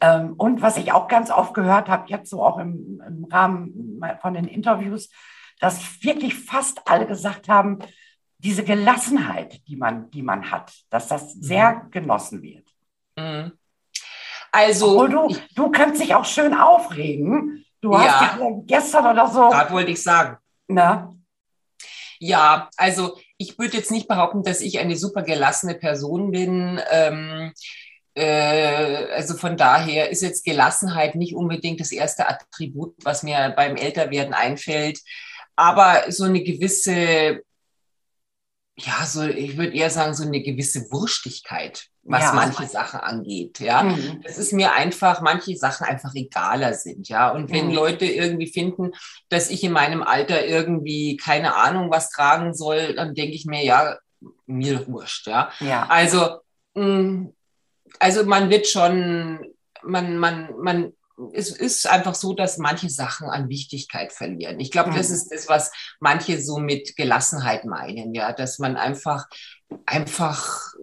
ähm, 0.00 0.34
und 0.36 0.60
was 0.60 0.76
ich 0.76 0.92
auch 0.92 1.08
ganz 1.08 1.30
oft 1.30 1.54
gehört 1.54 1.88
habe, 1.88 2.08
jetzt 2.08 2.28
so 2.28 2.42
auch 2.42 2.58
im, 2.58 3.02
im 3.06 3.24
Rahmen 3.30 4.02
von 4.20 4.34
den 4.34 4.46
Interviews, 4.46 5.08
dass 5.58 6.02
wirklich 6.02 6.34
fast 6.34 6.82
alle 6.86 7.06
gesagt 7.06 7.48
haben, 7.48 7.78
diese 8.38 8.64
Gelassenheit, 8.64 9.66
die 9.66 9.76
man, 9.76 10.10
die 10.10 10.22
man 10.22 10.50
hat, 10.50 10.72
dass 10.90 11.08
das 11.08 11.32
sehr 11.32 11.84
mhm. 11.84 11.90
genossen 11.90 12.42
wird. 12.42 12.75
Mhm. 13.16 13.52
Also. 14.52 14.92
Obwohl 14.92 15.10
du, 15.10 15.36
du 15.54 15.70
kannst 15.70 16.00
dich 16.00 16.14
auch 16.14 16.24
schön 16.24 16.54
aufregen. 16.54 17.64
Du 17.80 17.96
hast 17.96 18.38
ja, 18.38 18.38
gestern 18.64 19.06
oder 19.06 19.28
so. 19.28 19.50
Das 19.50 19.70
wollte 19.70 19.92
ich 19.92 20.02
sagen. 20.02 20.38
Na? 20.68 21.14
Ja, 22.18 22.70
also 22.76 23.18
ich 23.36 23.58
würde 23.58 23.76
jetzt 23.76 23.90
nicht 23.90 24.08
behaupten, 24.08 24.42
dass 24.42 24.60
ich 24.60 24.78
eine 24.78 24.96
super 24.96 25.22
gelassene 25.22 25.74
Person 25.74 26.30
bin. 26.30 26.80
Ähm, 26.90 27.52
äh, 28.14 29.12
also 29.12 29.34
von 29.34 29.56
daher 29.56 30.10
ist 30.10 30.22
jetzt 30.22 30.44
Gelassenheit 30.44 31.14
nicht 31.14 31.34
unbedingt 31.34 31.80
das 31.80 31.92
erste 31.92 32.28
Attribut, 32.28 32.94
was 33.04 33.22
mir 33.22 33.52
beim 33.54 33.76
Älterwerden 33.76 34.32
einfällt. 34.32 35.00
Aber 35.54 36.10
so 36.10 36.24
eine 36.24 36.42
gewisse, 36.42 37.42
ja, 38.76 39.06
so, 39.06 39.22
ich 39.22 39.56
würde 39.56 39.74
eher 39.74 39.90
sagen, 39.90 40.14
so 40.14 40.24
eine 40.24 40.42
gewisse 40.42 40.90
Wurstigkeit 40.90 41.88
was 42.08 42.22
ja. 42.22 42.32
manche 42.32 42.66
Sachen 42.66 43.00
angeht. 43.00 43.60
Ja, 43.60 43.82
mhm. 43.82 44.20
es 44.24 44.38
ist 44.38 44.52
mir 44.52 44.72
einfach, 44.72 45.20
manche 45.20 45.56
Sachen 45.56 45.86
einfach 45.86 46.14
egaler 46.14 46.74
sind. 46.74 47.08
Ja, 47.08 47.30
und 47.30 47.50
wenn 47.50 47.68
mhm. 47.68 47.74
Leute 47.74 48.06
irgendwie 48.06 48.46
finden, 48.46 48.92
dass 49.28 49.50
ich 49.50 49.64
in 49.64 49.72
meinem 49.72 50.02
Alter 50.02 50.46
irgendwie 50.46 51.16
keine 51.16 51.56
Ahnung 51.56 51.90
was 51.90 52.10
tragen 52.10 52.54
soll, 52.54 52.94
dann 52.94 53.14
denke 53.14 53.34
ich 53.34 53.44
mir, 53.46 53.64
ja, 53.64 53.96
mir 54.46 54.86
wurscht. 54.86 55.26
Ja, 55.26 55.50
ja. 55.60 55.86
also, 55.88 56.38
mh, 56.74 56.84
mm, 56.84 57.32
also 57.98 58.24
man 58.24 58.50
wird 58.50 58.66
schon, 58.66 59.52
man, 59.82 60.16
man, 60.18 60.54
man, 60.58 60.92
es 61.32 61.50
ist 61.50 61.86
einfach 61.88 62.14
so, 62.14 62.34
dass 62.34 62.58
manche 62.58 62.90
Sachen 62.90 63.28
an 63.28 63.48
Wichtigkeit 63.48 64.12
verlieren. 64.12 64.60
Ich 64.60 64.70
glaube, 64.70 64.90
mhm. 64.90 64.96
das 64.96 65.10
ist 65.10 65.32
das, 65.32 65.48
was 65.48 65.72
manche 65.98 66.40
so 66.40 66.58
mit 66.58 66.96
Gelassenheit 66.96 67.64
meinen, 67.64 68.14
ja, 68.14 68.32
dass 68.32 68.58
man 68.58 68.76
einfach, 68.76 69.26
einfach 69.86 70.74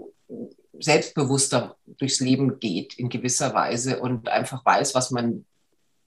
selbstbewusster 0.79 1.77
durchs 1.85 2.19
Leben 2.19 2.59
geht 2.59 2.95
in 2.95 3.09
gewisser 3.09 3.53
Weise 3.53 3.99
und 3.99 4.27
einfach 4.27 4.65
weiß, 4.65 4.95
was 4.95 5.11
man, 5.11 5.45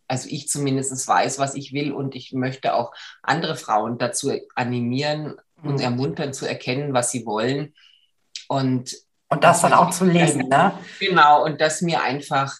also 0.08 0.28
ich 0.28 0.48
zumindest 0.48 1.06
weiß, 1.06 1.38
was 1.38 1.54
ich 1.54 1.72
will 1.72 1.92
und 1.92 2.14
ich 2.14 2.32
möchte 2.32 2.74
auch 2.74 2.92
andere 3.22 3.56
Frauen 3.56 3.96
dazu 3.98 4.32
animieren 4.54 5.36
und 5.62 5.76
mhm. 5.76 5.80
ermuntern 5.80 6.32
zu 6.32 6.46
erkennen, 6.46 6.92
was 6.92 7.12
sie 7.12 7.24
wollen. 7.24 7.74
Und, 8.48 8.94
und 9.28 9.44
das 9.44 9.62
dann 9.62 9.72
auch 9.72 9.90
zu 9.90 10.04
leben, 10.04 10.48
ne? 10.48 10.72
Genau, 11.00 11.44
und 11.44 11.60
dass 11.60 11.80
mir 11.80 12.02
einfach 12.02 12.58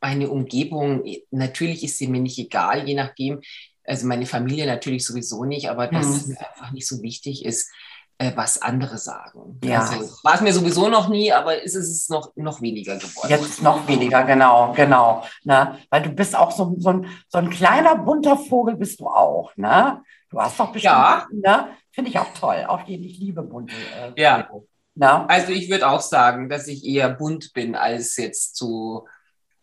meine 0.00 0.30
Umgebung, 0.30 1.04
natürlich 1.30 1.84
ist 1.84 1.98
sie 1.98 2.08
mir 2.08 2.20
nicht 2.20 2.38
egal, 2.38 2.86
je 2.86 2.94
nachdem, 2.94 3.40
also 3.84 4.06
meine 4.06 4.26
Familie 4.26 4.66
natürlich 4.66 5.06
sowieso 5.06 5.44
nicht, 5.44 5.70
aber 5.70 5.86
dass 5.88 6.06
mhm. 6.06 6.14
es 6.14 6.26
mir 6.26 6.38
einfach 6.38 6.72
nicht 6.72 6.86
so 6.86 7.02
wichtig 7.02 7.44
ist, 7.44 7.70
äh, 8.18 8.32
was 8.34 8.62
andere 8.62 8.96
sagen. 8.96 9.60
Ja. 9.62 9.80
Also, 9.80 10.16
war 10.22 10.34
es 10.34 10.40
mir 10.40 10.52
sowieso 10.52 10.88
noch 10.88 11.08
nie, 11.08 11.32
aber 11.32 11.62
ist 11.62 11.74
es 11.74 12.08
noch, 12.08 12.32
noch 12.34 12.62
weniger 12.62 12.96
geworden. 12.96 13.28
Jetzt 13.28 13.62
noch 13.62 13.86
weniger, 13.86 14.24
genau, 14.24 14.72
genau. 14.74 15.24
Ne? 15.44 15.78
Weil 15.90 16.02
du 16.02 16.10
bist 16.10 16.34
auch 16.34 16.50
so, 16.50 16.74
so, 16.78 16.90
ein, 16.90 17.06
so 17.28 17.38
ein 17.38 17.50
kleiner 17.50 17.96
bunter 17.96 18.36
Vogel 18.36 18.76
bist 18.76 19.00
du 19.00 19.06
auch. 19.06 19.54
Ne? 19.56 20.02
Du 20.30 20.40
hast 20.40 20.58
doch 20.58 20.72
bestimmt, 20.72 20.94
ja. 20.94 21.26
ne? 21.30 21.68
finde 21.90 22.10
ich 22.10 22.18
auch 22.18 22.32
toll. 22.32 22.64
Auf 22.66 22.82
jeden 22.86 23.04
ich 23.04 23.18
liebe 23.18 23.42
bunte 23.42 23.74
äh, 23.74 24.20
Ja. 24.20 24.48
Ne? 24.94 25.28
Also 25.28 25.52
ich 25.52 25.68
würde 25.70 25.88
auch 25.88 26.00
sagen, 26.00 26.48
dass 26.48 26.68
ich 26.68 26.86
eher 26.86 27.10
bunt 27.10 27.52
bin 27.52 27.74
als 27.74 28.16
jetzt 28.16 28.56
so 28.56 29.06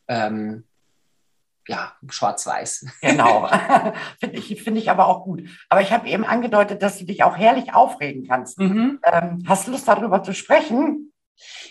ähm, 0.07 0.65
ja, 1.67 1.93
schwarz-weiß. 2.09 2.87
Genau. 3.01 3.47
Finde 4.19 4.37
ich, 4.37 4.61
find 4.61 4.77
ich 4.77 4.89
aber 4.89 5.07
auch 5.07 5.23
gut. 5.23 5.43
Aber 5.69 5.81
ich 5.81 5.91
habe 5.91 6.07
eben 6.09 6.25
angedeutet, 6.25 6.81
dass 6.81 6.99
du 6.99 7.05
dich 7.05 7.23
auch 7.23 7.37
herrlich 7.37 7.73
aufregen 7.73 8.27
kannst. 8.27 8.59
Mhm. 8.59 8.99
Ähm, 9.03 9.43
hast 9.47 9.67
du 9.67 9.71
Lust 9.71 9.87
darüber 9.87 10.23
zu 10.23 10.33
sprechen? 10.33 11.13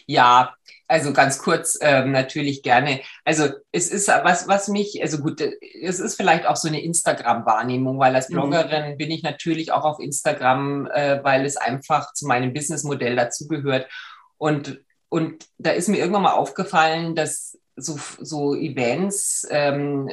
Ja, 0.06 0.54
also 0.88 1.12
ganz 1.12 1.38
kurz 1.38 1.78
ähm, 1.80 2.10
natürlich 2.10 2.62
gerne. 2.62 3.00
Also 3.24 3.48
es 3.70 3.88
ist 3.88 4.08
was, 4.08 4.48
was 4.48 4.68
mich, 4.68 5.00
also 5.02 5.18
gut, 5.18 5.40
es 5.40 6.00
ist 6.00 6.16
vielleicht 6.16 6.46
auch 6.46 6.56
so 6.56 6.68
eine 6.68 6.82
Instagram-Wahrnehmung, 6.82 7.98
weil 7.98 8.14
als 8.14 8.28
mhm. 8.28 8.34
Bloggerin 8.34 8.92
mhm. 8.92 8.96
bin 8.98 9.10
ich 9.10 9.22
natürlich 9.22 9.72
auch 9.72 9.84
auf 9.84 10.00
Instagram, 10.00 10.86
äh, 10.86 11.22
weil 11.22 11.44
es 11.44 11.56
einfach 11.56 12.12
zu 12.12 12.26
meinem 12.26 12.52
Businessmodell 12.52 13.16
dazugehört. 13.16 13.88
Und, 14.36 14.80
und 15.08 15.46
da 15.58 15.70
ist 15.70 15.88
mir 15.88 15.98
irgendwann 15.98 16.22
mal 16.22 16.32
aufgefallen, 16.32 17.14
dass 17.14 17.58
so, 17.76 17.98
so 18.20 18.54
Events, 18.54 19.46
ähm, 19.50 20.08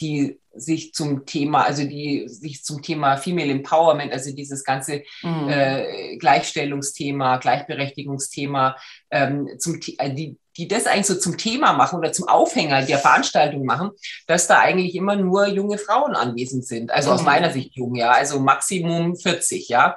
die 0.00 0.38
sich 0.54 0.92
zum 0.92 1.26
Thema, 1.26 1.62
also 1.62 1.84
die 1.84 2.28
sich 2.28 2.64
zum 2.64 2.82
Thema 2.82 3.16
Female 3.16 3.50
Empowerment, 3.50 4.12
also 4.12 4.32
dieses 4.32 4.64
ganze 4.64 5.02
mhm. 5.22 5.48
äh, 5.48 6.16
Gleichstellungsthema, 6.16 7.38
Gleichberechtigungsthema, 7.38 8.76
ähm, 9.10 9.48
zum, 9.58 9.80
äh, 9.98 10.12
die, 10.12 10.36
die 10.56 10.68
das 10.68 10.86
eigentlich 10.86 11.06
so 11.06 11.14
zum 11.14 11.38
Thema 11.38 11.72
machen 11.72 11.98
oder 11.98 12.12
zum 12.12 12.28
Aufhänger 12.28 12.82
der 12.82 12.98
Veranstaltung 12.98 13.64
machen, 13.64 13.90
dass 14.26 14.46
da 14.46 14.58
eigentlich 14.58 14.94
immer 14.94 15.16
nur 15.16 15.46
junge 15.46 15.78
Frauen 15.78 16.14
anwesend 16.14 16.66
sind. 16.66 16.90
Also 16.90 17.10
mhm. 17.10 17.14
aus 17.14 17.22
meiner 17.22 17.50
Sicht 17.50 17.76
jung, 17.76 17.94
ja, 17.94 18.10
also 18.10 18.40
Maximum 18.40 19.16
40, 19.16 19.68
ja. 19.68 19.96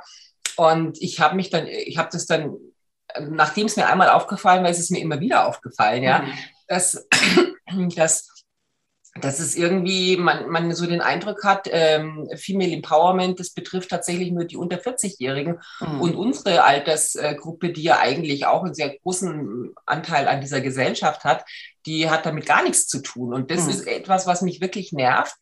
Und 0.57 1.01
ich 1.01 1.19
habe 1.19 1.35
mich 1.35 1.49
dann, 1.49 1.65
ich 1.67 1.97
habe 1.97 2.09
das 2.11 2.25
dann, 2.25 2.55
nachdem 3.29 3.67
es 3.67 3.75
mir 3.75 3.87
einmal 3.87 4.09
aufgefallen 4.09 4.63
war, 4.63 4.69
ist 4.69 4.79
es 4.79 4.89
mir 4.89 4.99
immer 4.99 5.19
wieder 5.19 5.47
aufgefallen, 5.47 6.03
ja, 6.03 6.19
mhm. 6.19 6.33
dass, 6.67 7.07
dass 7.95 8.31
dass 9.19 9.39
es 9.39 9.55
irgendwie, 9.55 10.15
man, 10.15 10.47
man 10.49 10.73
so 10.73 10.85
den 10.85 11.01
Eindruck 11.01 11.43
hat, 11.43 11.67
ähm, 11.69 12.29
Female 12.37 12.71
Empowerment, 12.71 13.39
das 13.41 13.49
betrifft 13.49 13.89
tatsächlich 13.89 14.31
nur 14.31 14.45
die 14.45 14.55
unter 14.55 14.77
40-Jährigen. 14.77 15.59
Mhm. 15.81 16.01
Und 16.01 16.15
unsere 16.15 16.63
Altersgruppe, 16.63 17.73
die 17.73 17.83
ja 17.83 17.99
eigentlich 17.99 18.45
auch 18.45 18.63
einen 18.63 18.73
sehr 18.73 18.97
großen 18.99 19.73
Anteil 19.85 20.29
an 20.29 20.39
dieser 20.39 20.61
Gesellschaft 20.61 21.25
hat, 21.25 21.43
die 21.85 22.09
hat 22.09 22.25
damit 22.25 22.45
gar 22.45 22.63
nichts 22.63 22.87
zu 22.87 23.01
tun. 23.01 23.33
Und 23.33 23.51
das 23.51 23.65
mhm. 23.65 23.69
ist 23.71 23.87
etwas, 23.87 24.27
was 24.27 24.41
mich 24.41 24.61
wirklich 24.61 24.93
nervt. 24.93 25.35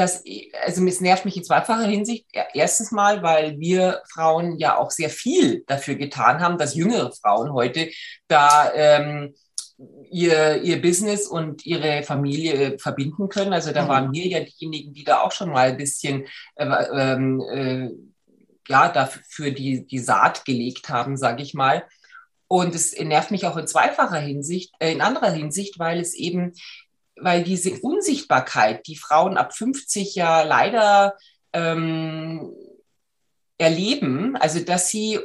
Dass, 0.00 0.24
also 0.64 0.86
es 0.86 1.00
nervt 1.00 1.26
mich 1.26 1.36
in 1.36 1.44
zweifacher 1.44 1.86
Hinsicht. 1.86 2.26
Erstens 2.54 2.90
mal, 2.90 3.22
weil 3.22 3.58
wir 3.60 4.00
Frauen 4.10 4.58
ja 4.58 4.78
auch 4.78 4.90
sehr 4.90 5.10
viel 5.10 5.62
dafür 5.66 5.94
getan 5.94 6.40
haben, 6.40 6.56
dass 6.56 6.74
jüngere 6.74 7.12
Frauen 7.12 7.52
heute 7.52 7.90
da 8.26 8.72
ähm, 8.74 9.34
ihr, 10.10 10.62
ihr 10.62 10.80
Business 10.80 11.26
und 11.26 11.66
ihre 11.66 12.02
Familie 12.02 12.78
verbinden 12.78 13.28
können. 13.28 13.52
Also 13.52 13.72
da 13.72 13.84
mhm. 13.84 13.88
waren 13.88 14.12
wir 14.12 14.26
ja 14.26 14.40
diejenigen, 14.40 14.94
die 14.94 15.04
da 15.04 15.20
auch 15.20 15.32
schon 15.32 15.50
mal 15.50 15.68
ein 15.68 15.76
bisschen 15.76 16.26
äh, 16.56 16.66
ähm, 16.66 17.40
äh, 17.52 17.90
ja, 18.68 18.88
dafür 18.88 19.50
die, 19.50 19.86
die 19.86 19.98
Saat 19.98 20.44
gelegt 20.44 20.88
haben, 20.88 21.16
sage 21.16 21.42
ich 21.42 21.54
mal. 21.54 21.84
Und 22.48 22.74
es 22.74 22.98
nervt 22.98 23.30
mich 23.30 23.46
auch 23.46 23.56
in 23.56 23.66
zweifacher 23.66 24.18
Hinsicht, 24.18 24.72
äh, 24.80 24.92
in 24.92 25.00
anderer 25.00 25.30
Hinsicht, 25.30 25.78
weil 25.78 26.00
es 26.00 26.14
eben, 26.14 26.52
weil 27.20 27.44
diese 27.44 27.78
Unsichtbarkeit, 27.80 28.86
die 28.86 28.96
Frauen 28.96 29.36
ab 29.36 29.56
50 29.56 30.14
ja 30.14 30.42
leider 30.42 31.14
ähm, 31.52 32.52
erleben, 33.58 34.36
also 34.36 34.60
dass 34.60 34.88
sie 34.88 35.20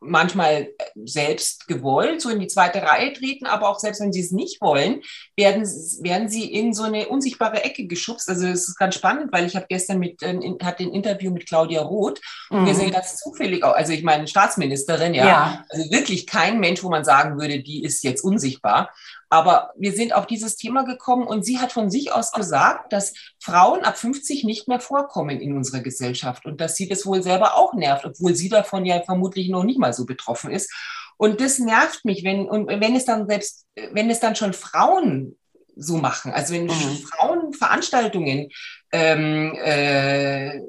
manchmal 0.00 0.68
selbst 1.04 1.68
gewollt 1.68 2.22
so 2.22 2.30
in 2.30 2.40
die 2.40 2.46
zweite 2.46 2.82
Reihe 2.82 3.12
treten, 3.12 3.46
aber 3.46 3.68
auch 3.68 3.78
selbst 3.78 4.00
wenn 4.00 4.12
sie 4.12 4.20
es 4.20 4.30
nicht 4.30 4.60
wollen, 4.62 5.02
werden, 5.36 5.62
werden 6.02 6.28
sie 6.28 6.50
in 6.50 6.72
so 6.72 6.84
eine 6.84 7.08
unsichtbare 7.08 7.62
Ecke 7.64 7.86
geschubst. 7.86 8.28
Also 8.28 8.46
es 8.46 8.66
ist 8.66 8.78
ganz 8.78 8.94
spannend, 8.94 9.30
weil 9.30 9.46
ich 9.46 9.56
habe 9.56 9.66
gestern 9.68 9.98
mit 9.98 10.22
äh, 10.22 10.38
hatte 10.62 10.84
ein 10.84 10.94
Interview 10.94 11.30
mit 11.30 11.46
Claudia 11.46 11.82
Roth 11.82 12.20
und 12.48 12.64
wir 12.64 12.72
mhm. 12.72 12.78
sind 12.78 12.92
ganz 12.92 13.16
zufällig 13.16 13.62
auch, 13.62 13.74
also 13.74 13.92
ich 13.92 14.02
meine 14.02 14.26
Staatsministerin, 14.26 15.12
ja, 15.12 15.26
ja, 15.26 15.64
also 15.68 15.90
wirklich 15.90 16.26
kein 16.26 16.60
Mensch, 16.60 16.82
wo 16.82 16.88
man 16.88 17.04
sagen 17.04 17.38
würde, 17.38 17.62
die 17.62 17.84
ist 17.84 18.02
jetzt 18.02 18.24
unsichtbar. 18.24 18.90
Aber 19.30 19.70
wir 19.76 19.92
sind 19.92 20.12
auf 20.12 20.26
dieses 20.26 20.56
Thema 20.56 20.84
gekommen 20.84 21.26
und 21.26 21.44
sie 21.44 21.60
hat 21.60 21.70
von 21.70 21.88
sich 21.88 22.12
aus 22.12 22.32
gesagt, 22.32 22.92
dass 22.92 23.14
Frauen 23.38 23.84
ab 23.84 23.96
50 23.96 24.42
nicht 24.42 24.66
mehr 24.66 24.80
vorkommen 24.80 25.40
in 25.40 25.56
unserer 25.56 25.80
Gesellschaft 25.80 26.46
und 26.46 26.60
dass 26.60 26.74
sie 26.74 26.88
das 26.88 27.06
wohl 27.06 27.22
selber 27.22 27.56
auch 27.56 27.72
nervt, 27.72 28.04
obwohl 28.04 28.34
sie 28.34 28.48
davon 28.48 28.84
ja 28.84 29.00
vermutlich 29.02 29.48
noch 29.48 29.62
nicht 29.62 29.78
mal 29.78 29.92
so 29.92 30.04
betroffen 30.04 30.50
ist. 30.50 30.72
Und 31.16 31.40
das 31.40 31.60
nervt 31.60 32.04
mich, 32.04 32.24
wenn, 32.24 32.48
und 32.48 32.66
wenn 32.66 32.96
es 32.96 33.04
dann 33.04 33.28
selbst, 33.28 33.66
wenn 33.92 34.10
es 34.10 34.18
dann 34.18 34.34
schon 34.34 34.52
Frauen 34.52 35.38
so 35.76 35.96
machen, 35.96 36.32
also 36.32 36.52
wenn 36.52 36.64
mhm. 36.64 36.98
Frauen 37.06 37.52
Veranstaltungen 37.52 38.48
ähm, 38.90 39.54
äh, 39.62 40.60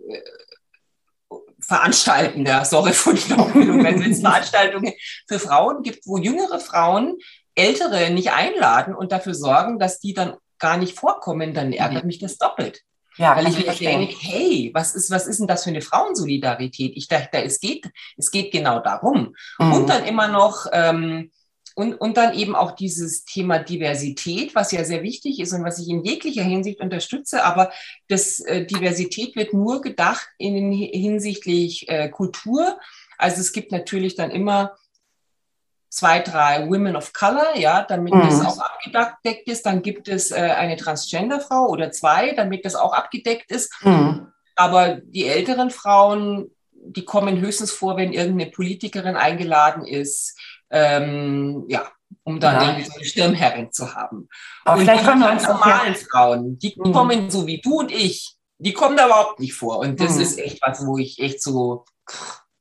veranstalten, 1.60 2.46
ja, 2.46 2.64
sorry 2.64 2.94
von 2.94 3.16
die 3.16 3.30
wenn 3.30 4.04
es 4.04 4.22
Veranstaltungen 4.22 4.94
für 5.28 5.40
Frauen 5.40 5.82
gibt, 5.82 6.06
wo 6.06 6.18
jüngere 6.18 6.60
Frauen 6.60 7.18
Ältere 7.56 8.12
nicht 8.12 8.32
einladen 8.32 8.96
und 8.96 9.12
dafür 9.12 9.34
sorgen, 9.34 9.80
dass 9.80 10.00
die 10.00 10.14
dann 10.14 10.36
gar 10.60 10.78
nicht 10.78 10.98
vorkommen, 10.98 11.54
dann 11.54 11.74
ärgert 11.74 12.06
mich 12.06 12.20
das 12.20 12.38
doppelt. 12.38 12.82
Ja, 13.18 13.36
Weil 13.36 13.48
ich 13.48 13.58
mir 13.58 13.74
denke, 13.74 14.16
hey, 14.20 14.72
was 14.74 14.96
ist, 14.96 15.12
was 15.12 15.28
ist 15.28 15.40
denn 15.40 15.48
das 15.48 15.66
für 15.66 15.70
eine 15.70 15.82
Frauensolidarität? 15.82 16.94
Ich 16.96 17.08
dachte, 17.08 17.44
es 17.44 17.60
geht, 17.60 17.90
es 18.18 18.32
geht 18.32 18.52
genau 18.52 18.80
darum. 18.80 19.36
Mhm. 19.60 19.74
Und 19.74 19.90
dann 19.90 20.06
immer 20.06 20.30
noch, 20.30 20.68
ähm, 20.72 21.30
und, 21.76 21.96
und 21.96 22.18
dann 22.18 22.34
eben 22.34 22.56
auch 22.56 22.72
dieses 22.72 23.24
Thema 23.26 23.60
Diversität, 23.60 24.56
was 24.56 24.72
ja 24.72 24.84
sehr 24.84 25.04
wichtig 25.04 25.40
ist 25.40 25.54
und 25.54 25.64
was 25.64 25.80
ich 25.80 25.90
in 25.90 26.04
jeglicher 26.04 26.44
Hinsicht 26.44 26.80
unterstütze. 26.80 27.44
Aber 27.44 27.72
das 28.08 28.40
äh, 28.42 28.66
Diversität 28.66 29.36
wird 29.36 29.54
nur 29.54 29.82
gedacht 29.82 30.28
in 30.38 30.72
hinsichtlich 30.72 31.88
äh, 31.90 32.10
Kultur. 32.10 32.78
Also 33.18 33.42
es 33.42 33.54
gibt 33.54 33.72
natürlich 33.72 34.16
dann 34.16 34.32
immer 34.32 34.76
zwei, 35.92 36.20
drei 36.20 36.68
Women 36.68 36.96
of 36.96 37.14
Color, 37.14 37.58
ja, 37.58 37.84
damit 37.84 38.14
mhm. 38.14 38.22
das 38.22 38.44
auch 38.44 38.58
abgedeckt 38.60 39.48
ist. 39.48 39.66
Dann 39.66 39.82
gibt 39.82 40.08
es 40.08 40.32
äh, 40.32 40.36
eine 40.36 40.78
Transgender-Frau 40.78 41.68
oder 41.68 41.92
zwei, 41.92 42.34
damit 42.34 42.66
das 42.66 42.76
auch 42.76 42.94
abgedeckt 42.94 43.52
ist. 43.52 43.72
Mhm. 43.84 44.28
Aber 44.56 44.96
die 44.96 45.28
älteren 45.28 45.70
Frauen, 45.70 46.50
die 46.72 47.06
kommen 47.06 47.40
höchstens 47.40 47.72
vor, 47.72 47.98
wenn 47.98 48.14
irgendeine 48.14 48.50
Politikerin 48.50 49.18
eingeladen 49.18 49.86
ist, 49.86 50.40
ähm, 50.70 51.66
ja, 51.68 51.88
um 52.24 52.40
dann 52.40 52.56
ja. 52.56 52.64
irgendwie 52.70 52.86
so 52.86 52.96
eine 52.96 53.06
Stirnherrin 53.06 53.72
zu 53.72 53.94
haben. 53.94 54.30
Aber 54.64 54.78
und 54.78 54.86
vielleicht 54.86 55.04
die 55.04 55.20
ganz 55.20 55.48
normalen 55.48 55.96
Frauen, 55.96 56.58
die 56.58 56.74
mhm. 56.78 56.94
kommen 56.94 57.30
so 57.30 57.46
wie 57.46 57.60
du 57.60 57.80
und 57.80 57.92
ich, 57.92 58.38
die 58.60 58.74
kommen 58.74 58.96
da 58.96 59.08
überhaupt 59.08 59.40
nicht 59.42 59.54
vor. 59.54 59.80
Und 59.80 60.00
das 60.00 60.16
mhm. 60.16 60.22
ist 60.22 60.40
echt 60.40 60.60
was, 60.66 60.86
wo 60.86 60.98
ich 60.98 61.20
echt 61.20 61.42
so 61.42 61.84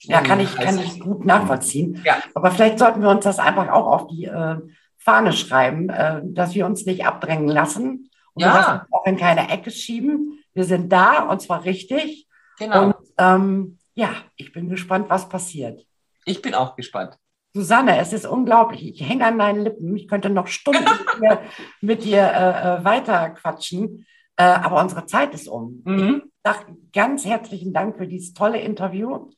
ja, 0.03 0.21
kann 0.21 0.41
ich, 0.41 0.55
kann 0.55 0.79
ich 0.79 1.01
gut 1.01 1.25
nachvollziehen. 1.25 2.03
Ja. 2.05 2.19
Aber 2.35 2.51
vielleicht 2.51 2.79
sollten 2.79 3.03
wir 3.03 3.11
uns 3.11 3.25
das 3.25 3.39
einfach 3.39 3.69
auch 3.69 3.87
auf 3.87 4.07
die 4.09 4.25
äh, 4.25 4.57
Fahne 4.99 5.33
schreiben, 5.33 5.89
äh, 5.89 6.21
dass 6.25 6.55
wir 6.55 6.67
uns 6.67 6.87
nicht 6.87 7.07
abdrängen 7.07 7.49
lassen 7.49 8.11
und 8.35 8.43
ja. 8.43 8.87
auch 8.91 9.07
in 9.07 9.17
keine 9.17 9.51
Ecke 9.51 9.71
schieben. 9.71 10.43
Wir 10.55 10.65
sind 10.65 10.91
da 10.91 11.25
und 11.25 11.41
zwar 11.41 11.65
richtig. 11.65 12.27
Genau. 12.59 12.87
Und 12.87 12.95
ähm, 13.19 13.79
ja, 13.95 14.11
ich 14.37 14.53
bin 14.53 14.69
gespannt, 14.69 15.07
was 15.09 15.29
passiert. 15.29 15.85
Ich 16.25 16.43
bin 16.43 16.55
auch 16.55 16.77
gespannt. 16.77 17.17
Susanne, 17.53 17.99
es 17.99 18.13
ist 18.13 18.27
unglaublich. 18.27 18.87
Ich 18.89 19.09
hänge 19.09 19.27
an 19.27 19.39
deinen 19.39 19.65
Lippen. 19.65 19.97
Ich 19.97 20.07
könnte 20.07 20.31
noch 20.31 20.47
Stunden 20.47 20.85
mit 20.85 21.21
dir, 21.21 21.41
mit 21.81 22.05
dir 22.05 22.23
äh, 22.23 22.77
äh, 22.79 22.85
weiter 22.85 23.31
quatschen. 23.31 24.07
Äh, 24.37 24.45
aber 24.45 24.81
unsere 24.81 25.07
Zeit 25.07 25.35
ist 25.35 25.49
um. 25.49 25.83
Mhm. 25.85 26.23
Ich 26.25 26.33
sage 26.45 26.77
ganz 26.93 27.25
herzlichen 27.25 27.73
Dank 27.73 27.97
für 27.97 28.07
dieses 28.07 28.33
tolle 28.33 28.61
Interview. 28.61 29.31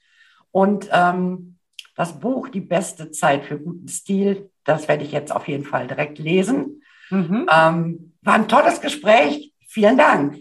Und 0.52 0.88
ähm, 0.92 1.58
das 1.96 2.20
Buch 2.20 2.48
Die 2.48 2.60
beste 2.60 3.10
Zeit 3.10 3.44
für 3.44 3.58
guten 3.58 3.88
Stil, 3.88 4.50
das 4.64 4.86
werde 4.86 5.04
ich 5.04 5.12
jetzt 5.12 5.32
auf 5.32 5.48
jeden 5.48 5.64
Fall 5.64 5.86
direkt 5.86 6.18
lesen. 6.18 6.82
Mhm. 7.10 7.48
Ähm, 7.52 8.12
war 8.22 8.34
ein 8.34 8.48
tolles 8.48 8.80
Gespräch. 8.80 9.52
Vielen 9.66 9.98
Dank. 9.98 10.36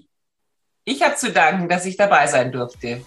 Ich 0.83 1.01
habe 1.03 1.15
zu 1.15 1.31
danken, 1.31 1.69
dass 1.69 1.85
ich 1.85 1.97
dabei 1.97 2.27
sein 2.27 2.51
durfte. 2.51 3.01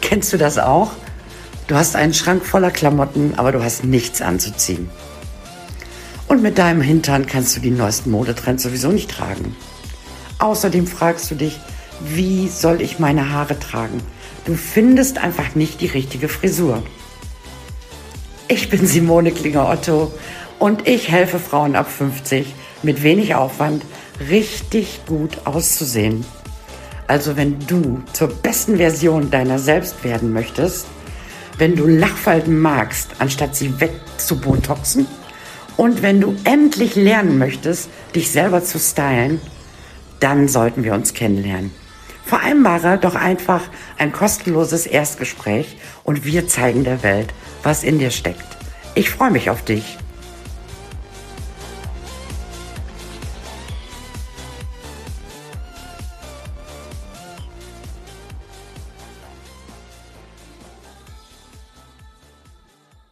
Kennst 0.00 0.32
du 0.32 0.38
das 0.38 0.58
auch? 0.58 0.92
Du 1.66 1.74
hast 1.74 1.96
einen 1.96 2.14
Schrank 2.14 2.44
voller 2.46 2.70
Klamotten, 2.70 3.34
aber 3.36 3.52
du 3.52 3.62
hast 3.62 3.84
nichts 3.84 4.22
anzuziehen. 4.22 4.88
Und 6.28 6.42
mit 6.42 6.58
deinem 6.58 6.80
Hintern 6.80 7.26
kannst 7.26 7.56
du 7.56 7.60
die 7.60 7.70
neuesten 7.70 8.10
Modetrends 8.10 8.62
sowieso 8.62 8.90
nicht 8.90 9.10
tragen. 9.10 9.54
Außerdem 10.38 10.86
fragst 10.86 11.30
du 11.30 11.34
dich, 11.34 11.58
wie 12.00 12.48
soll 12.48 12.80
ich 12.80 12.98
meine 12.98 13.32
Haare 13.32 13.58
tragen? 13.58 14.00
Du 14.44 14.54
findest 14.54 15.18
einfach 15.18 15.54
nicht 15.54 15.80
die 15.80 15.86
richtige 15.86 16.28
Frisur. 16.28 16.82
Ich 18.48 18.70
bin 18.70 18.86
Simone 18.86 19.30
Klinger-Otto 19.30 20.12
und 20.58 20.88
ich 20.88 21.10
helfe 21.10 21.38
Frauen 21.38 21.76
ab 21.76 21.90
50 21.90 22.54
mit 22.82 23.02
wenig 23.02 23.34
Aufwand 23.34 23.84
richtig 24.30 25.00
gut 25.06 25.38
auszusehen. 25.44 26.24
Also 27.06 27.36
wenn 27.36 27.58
du 27.66 28.02
zur 28.12 28.28
besten 28.28 28.76
Version 28.76 29.30
deiner 29.30 29.58
selbst 29.58 30.04
werden 30.04 30.32
möchtest, 30.32 30.86
wenn 31.58 31.74
du 31.74 31.86
Lachfalten 31.86 32.58
magst, 32.58 33.10
anstatt 33.18 33.56
sie 33.56 33.80
wegzubotoxen 33.80 35.06
und 35.76 36.02
wenn 36.02 36.20
du 36.20 36.36
endlich 36.44 36.94
lernen 36.96 37.38
möchtest, 37.38 37.88
dich 38.14 38.30
selber 38.30 38.62
zu 38.62 38.78
stylen, 38.78 39.40
dann 40.20 40.48
sollten 40.48 40.84
wir 40.84 40.94
uns 40.94 41.14
kennenlernen. 41.14 41.70
Vereinbare 42.28 42.98
doch 42.98 43.14
einfach 43.14 43.62
ein 43.96 44.12
kostenloses 44.12 44.84
Erstgespräch 44.84 45.78
und 46.04 46.26
wir 46.26 46.46
zeigen 46.46 46.84
der 46.84 47.02
Welt, 47.02 47.32
was 47.62 47.82
in 47.82 47.98
dir 47.98 48.10
steckt. 48.10 48.44
Ich 48.94 49.08
freue 49.08 49.30
mich 49.30 49.48
auf 49.48 49.64
dich. 49.64 49.96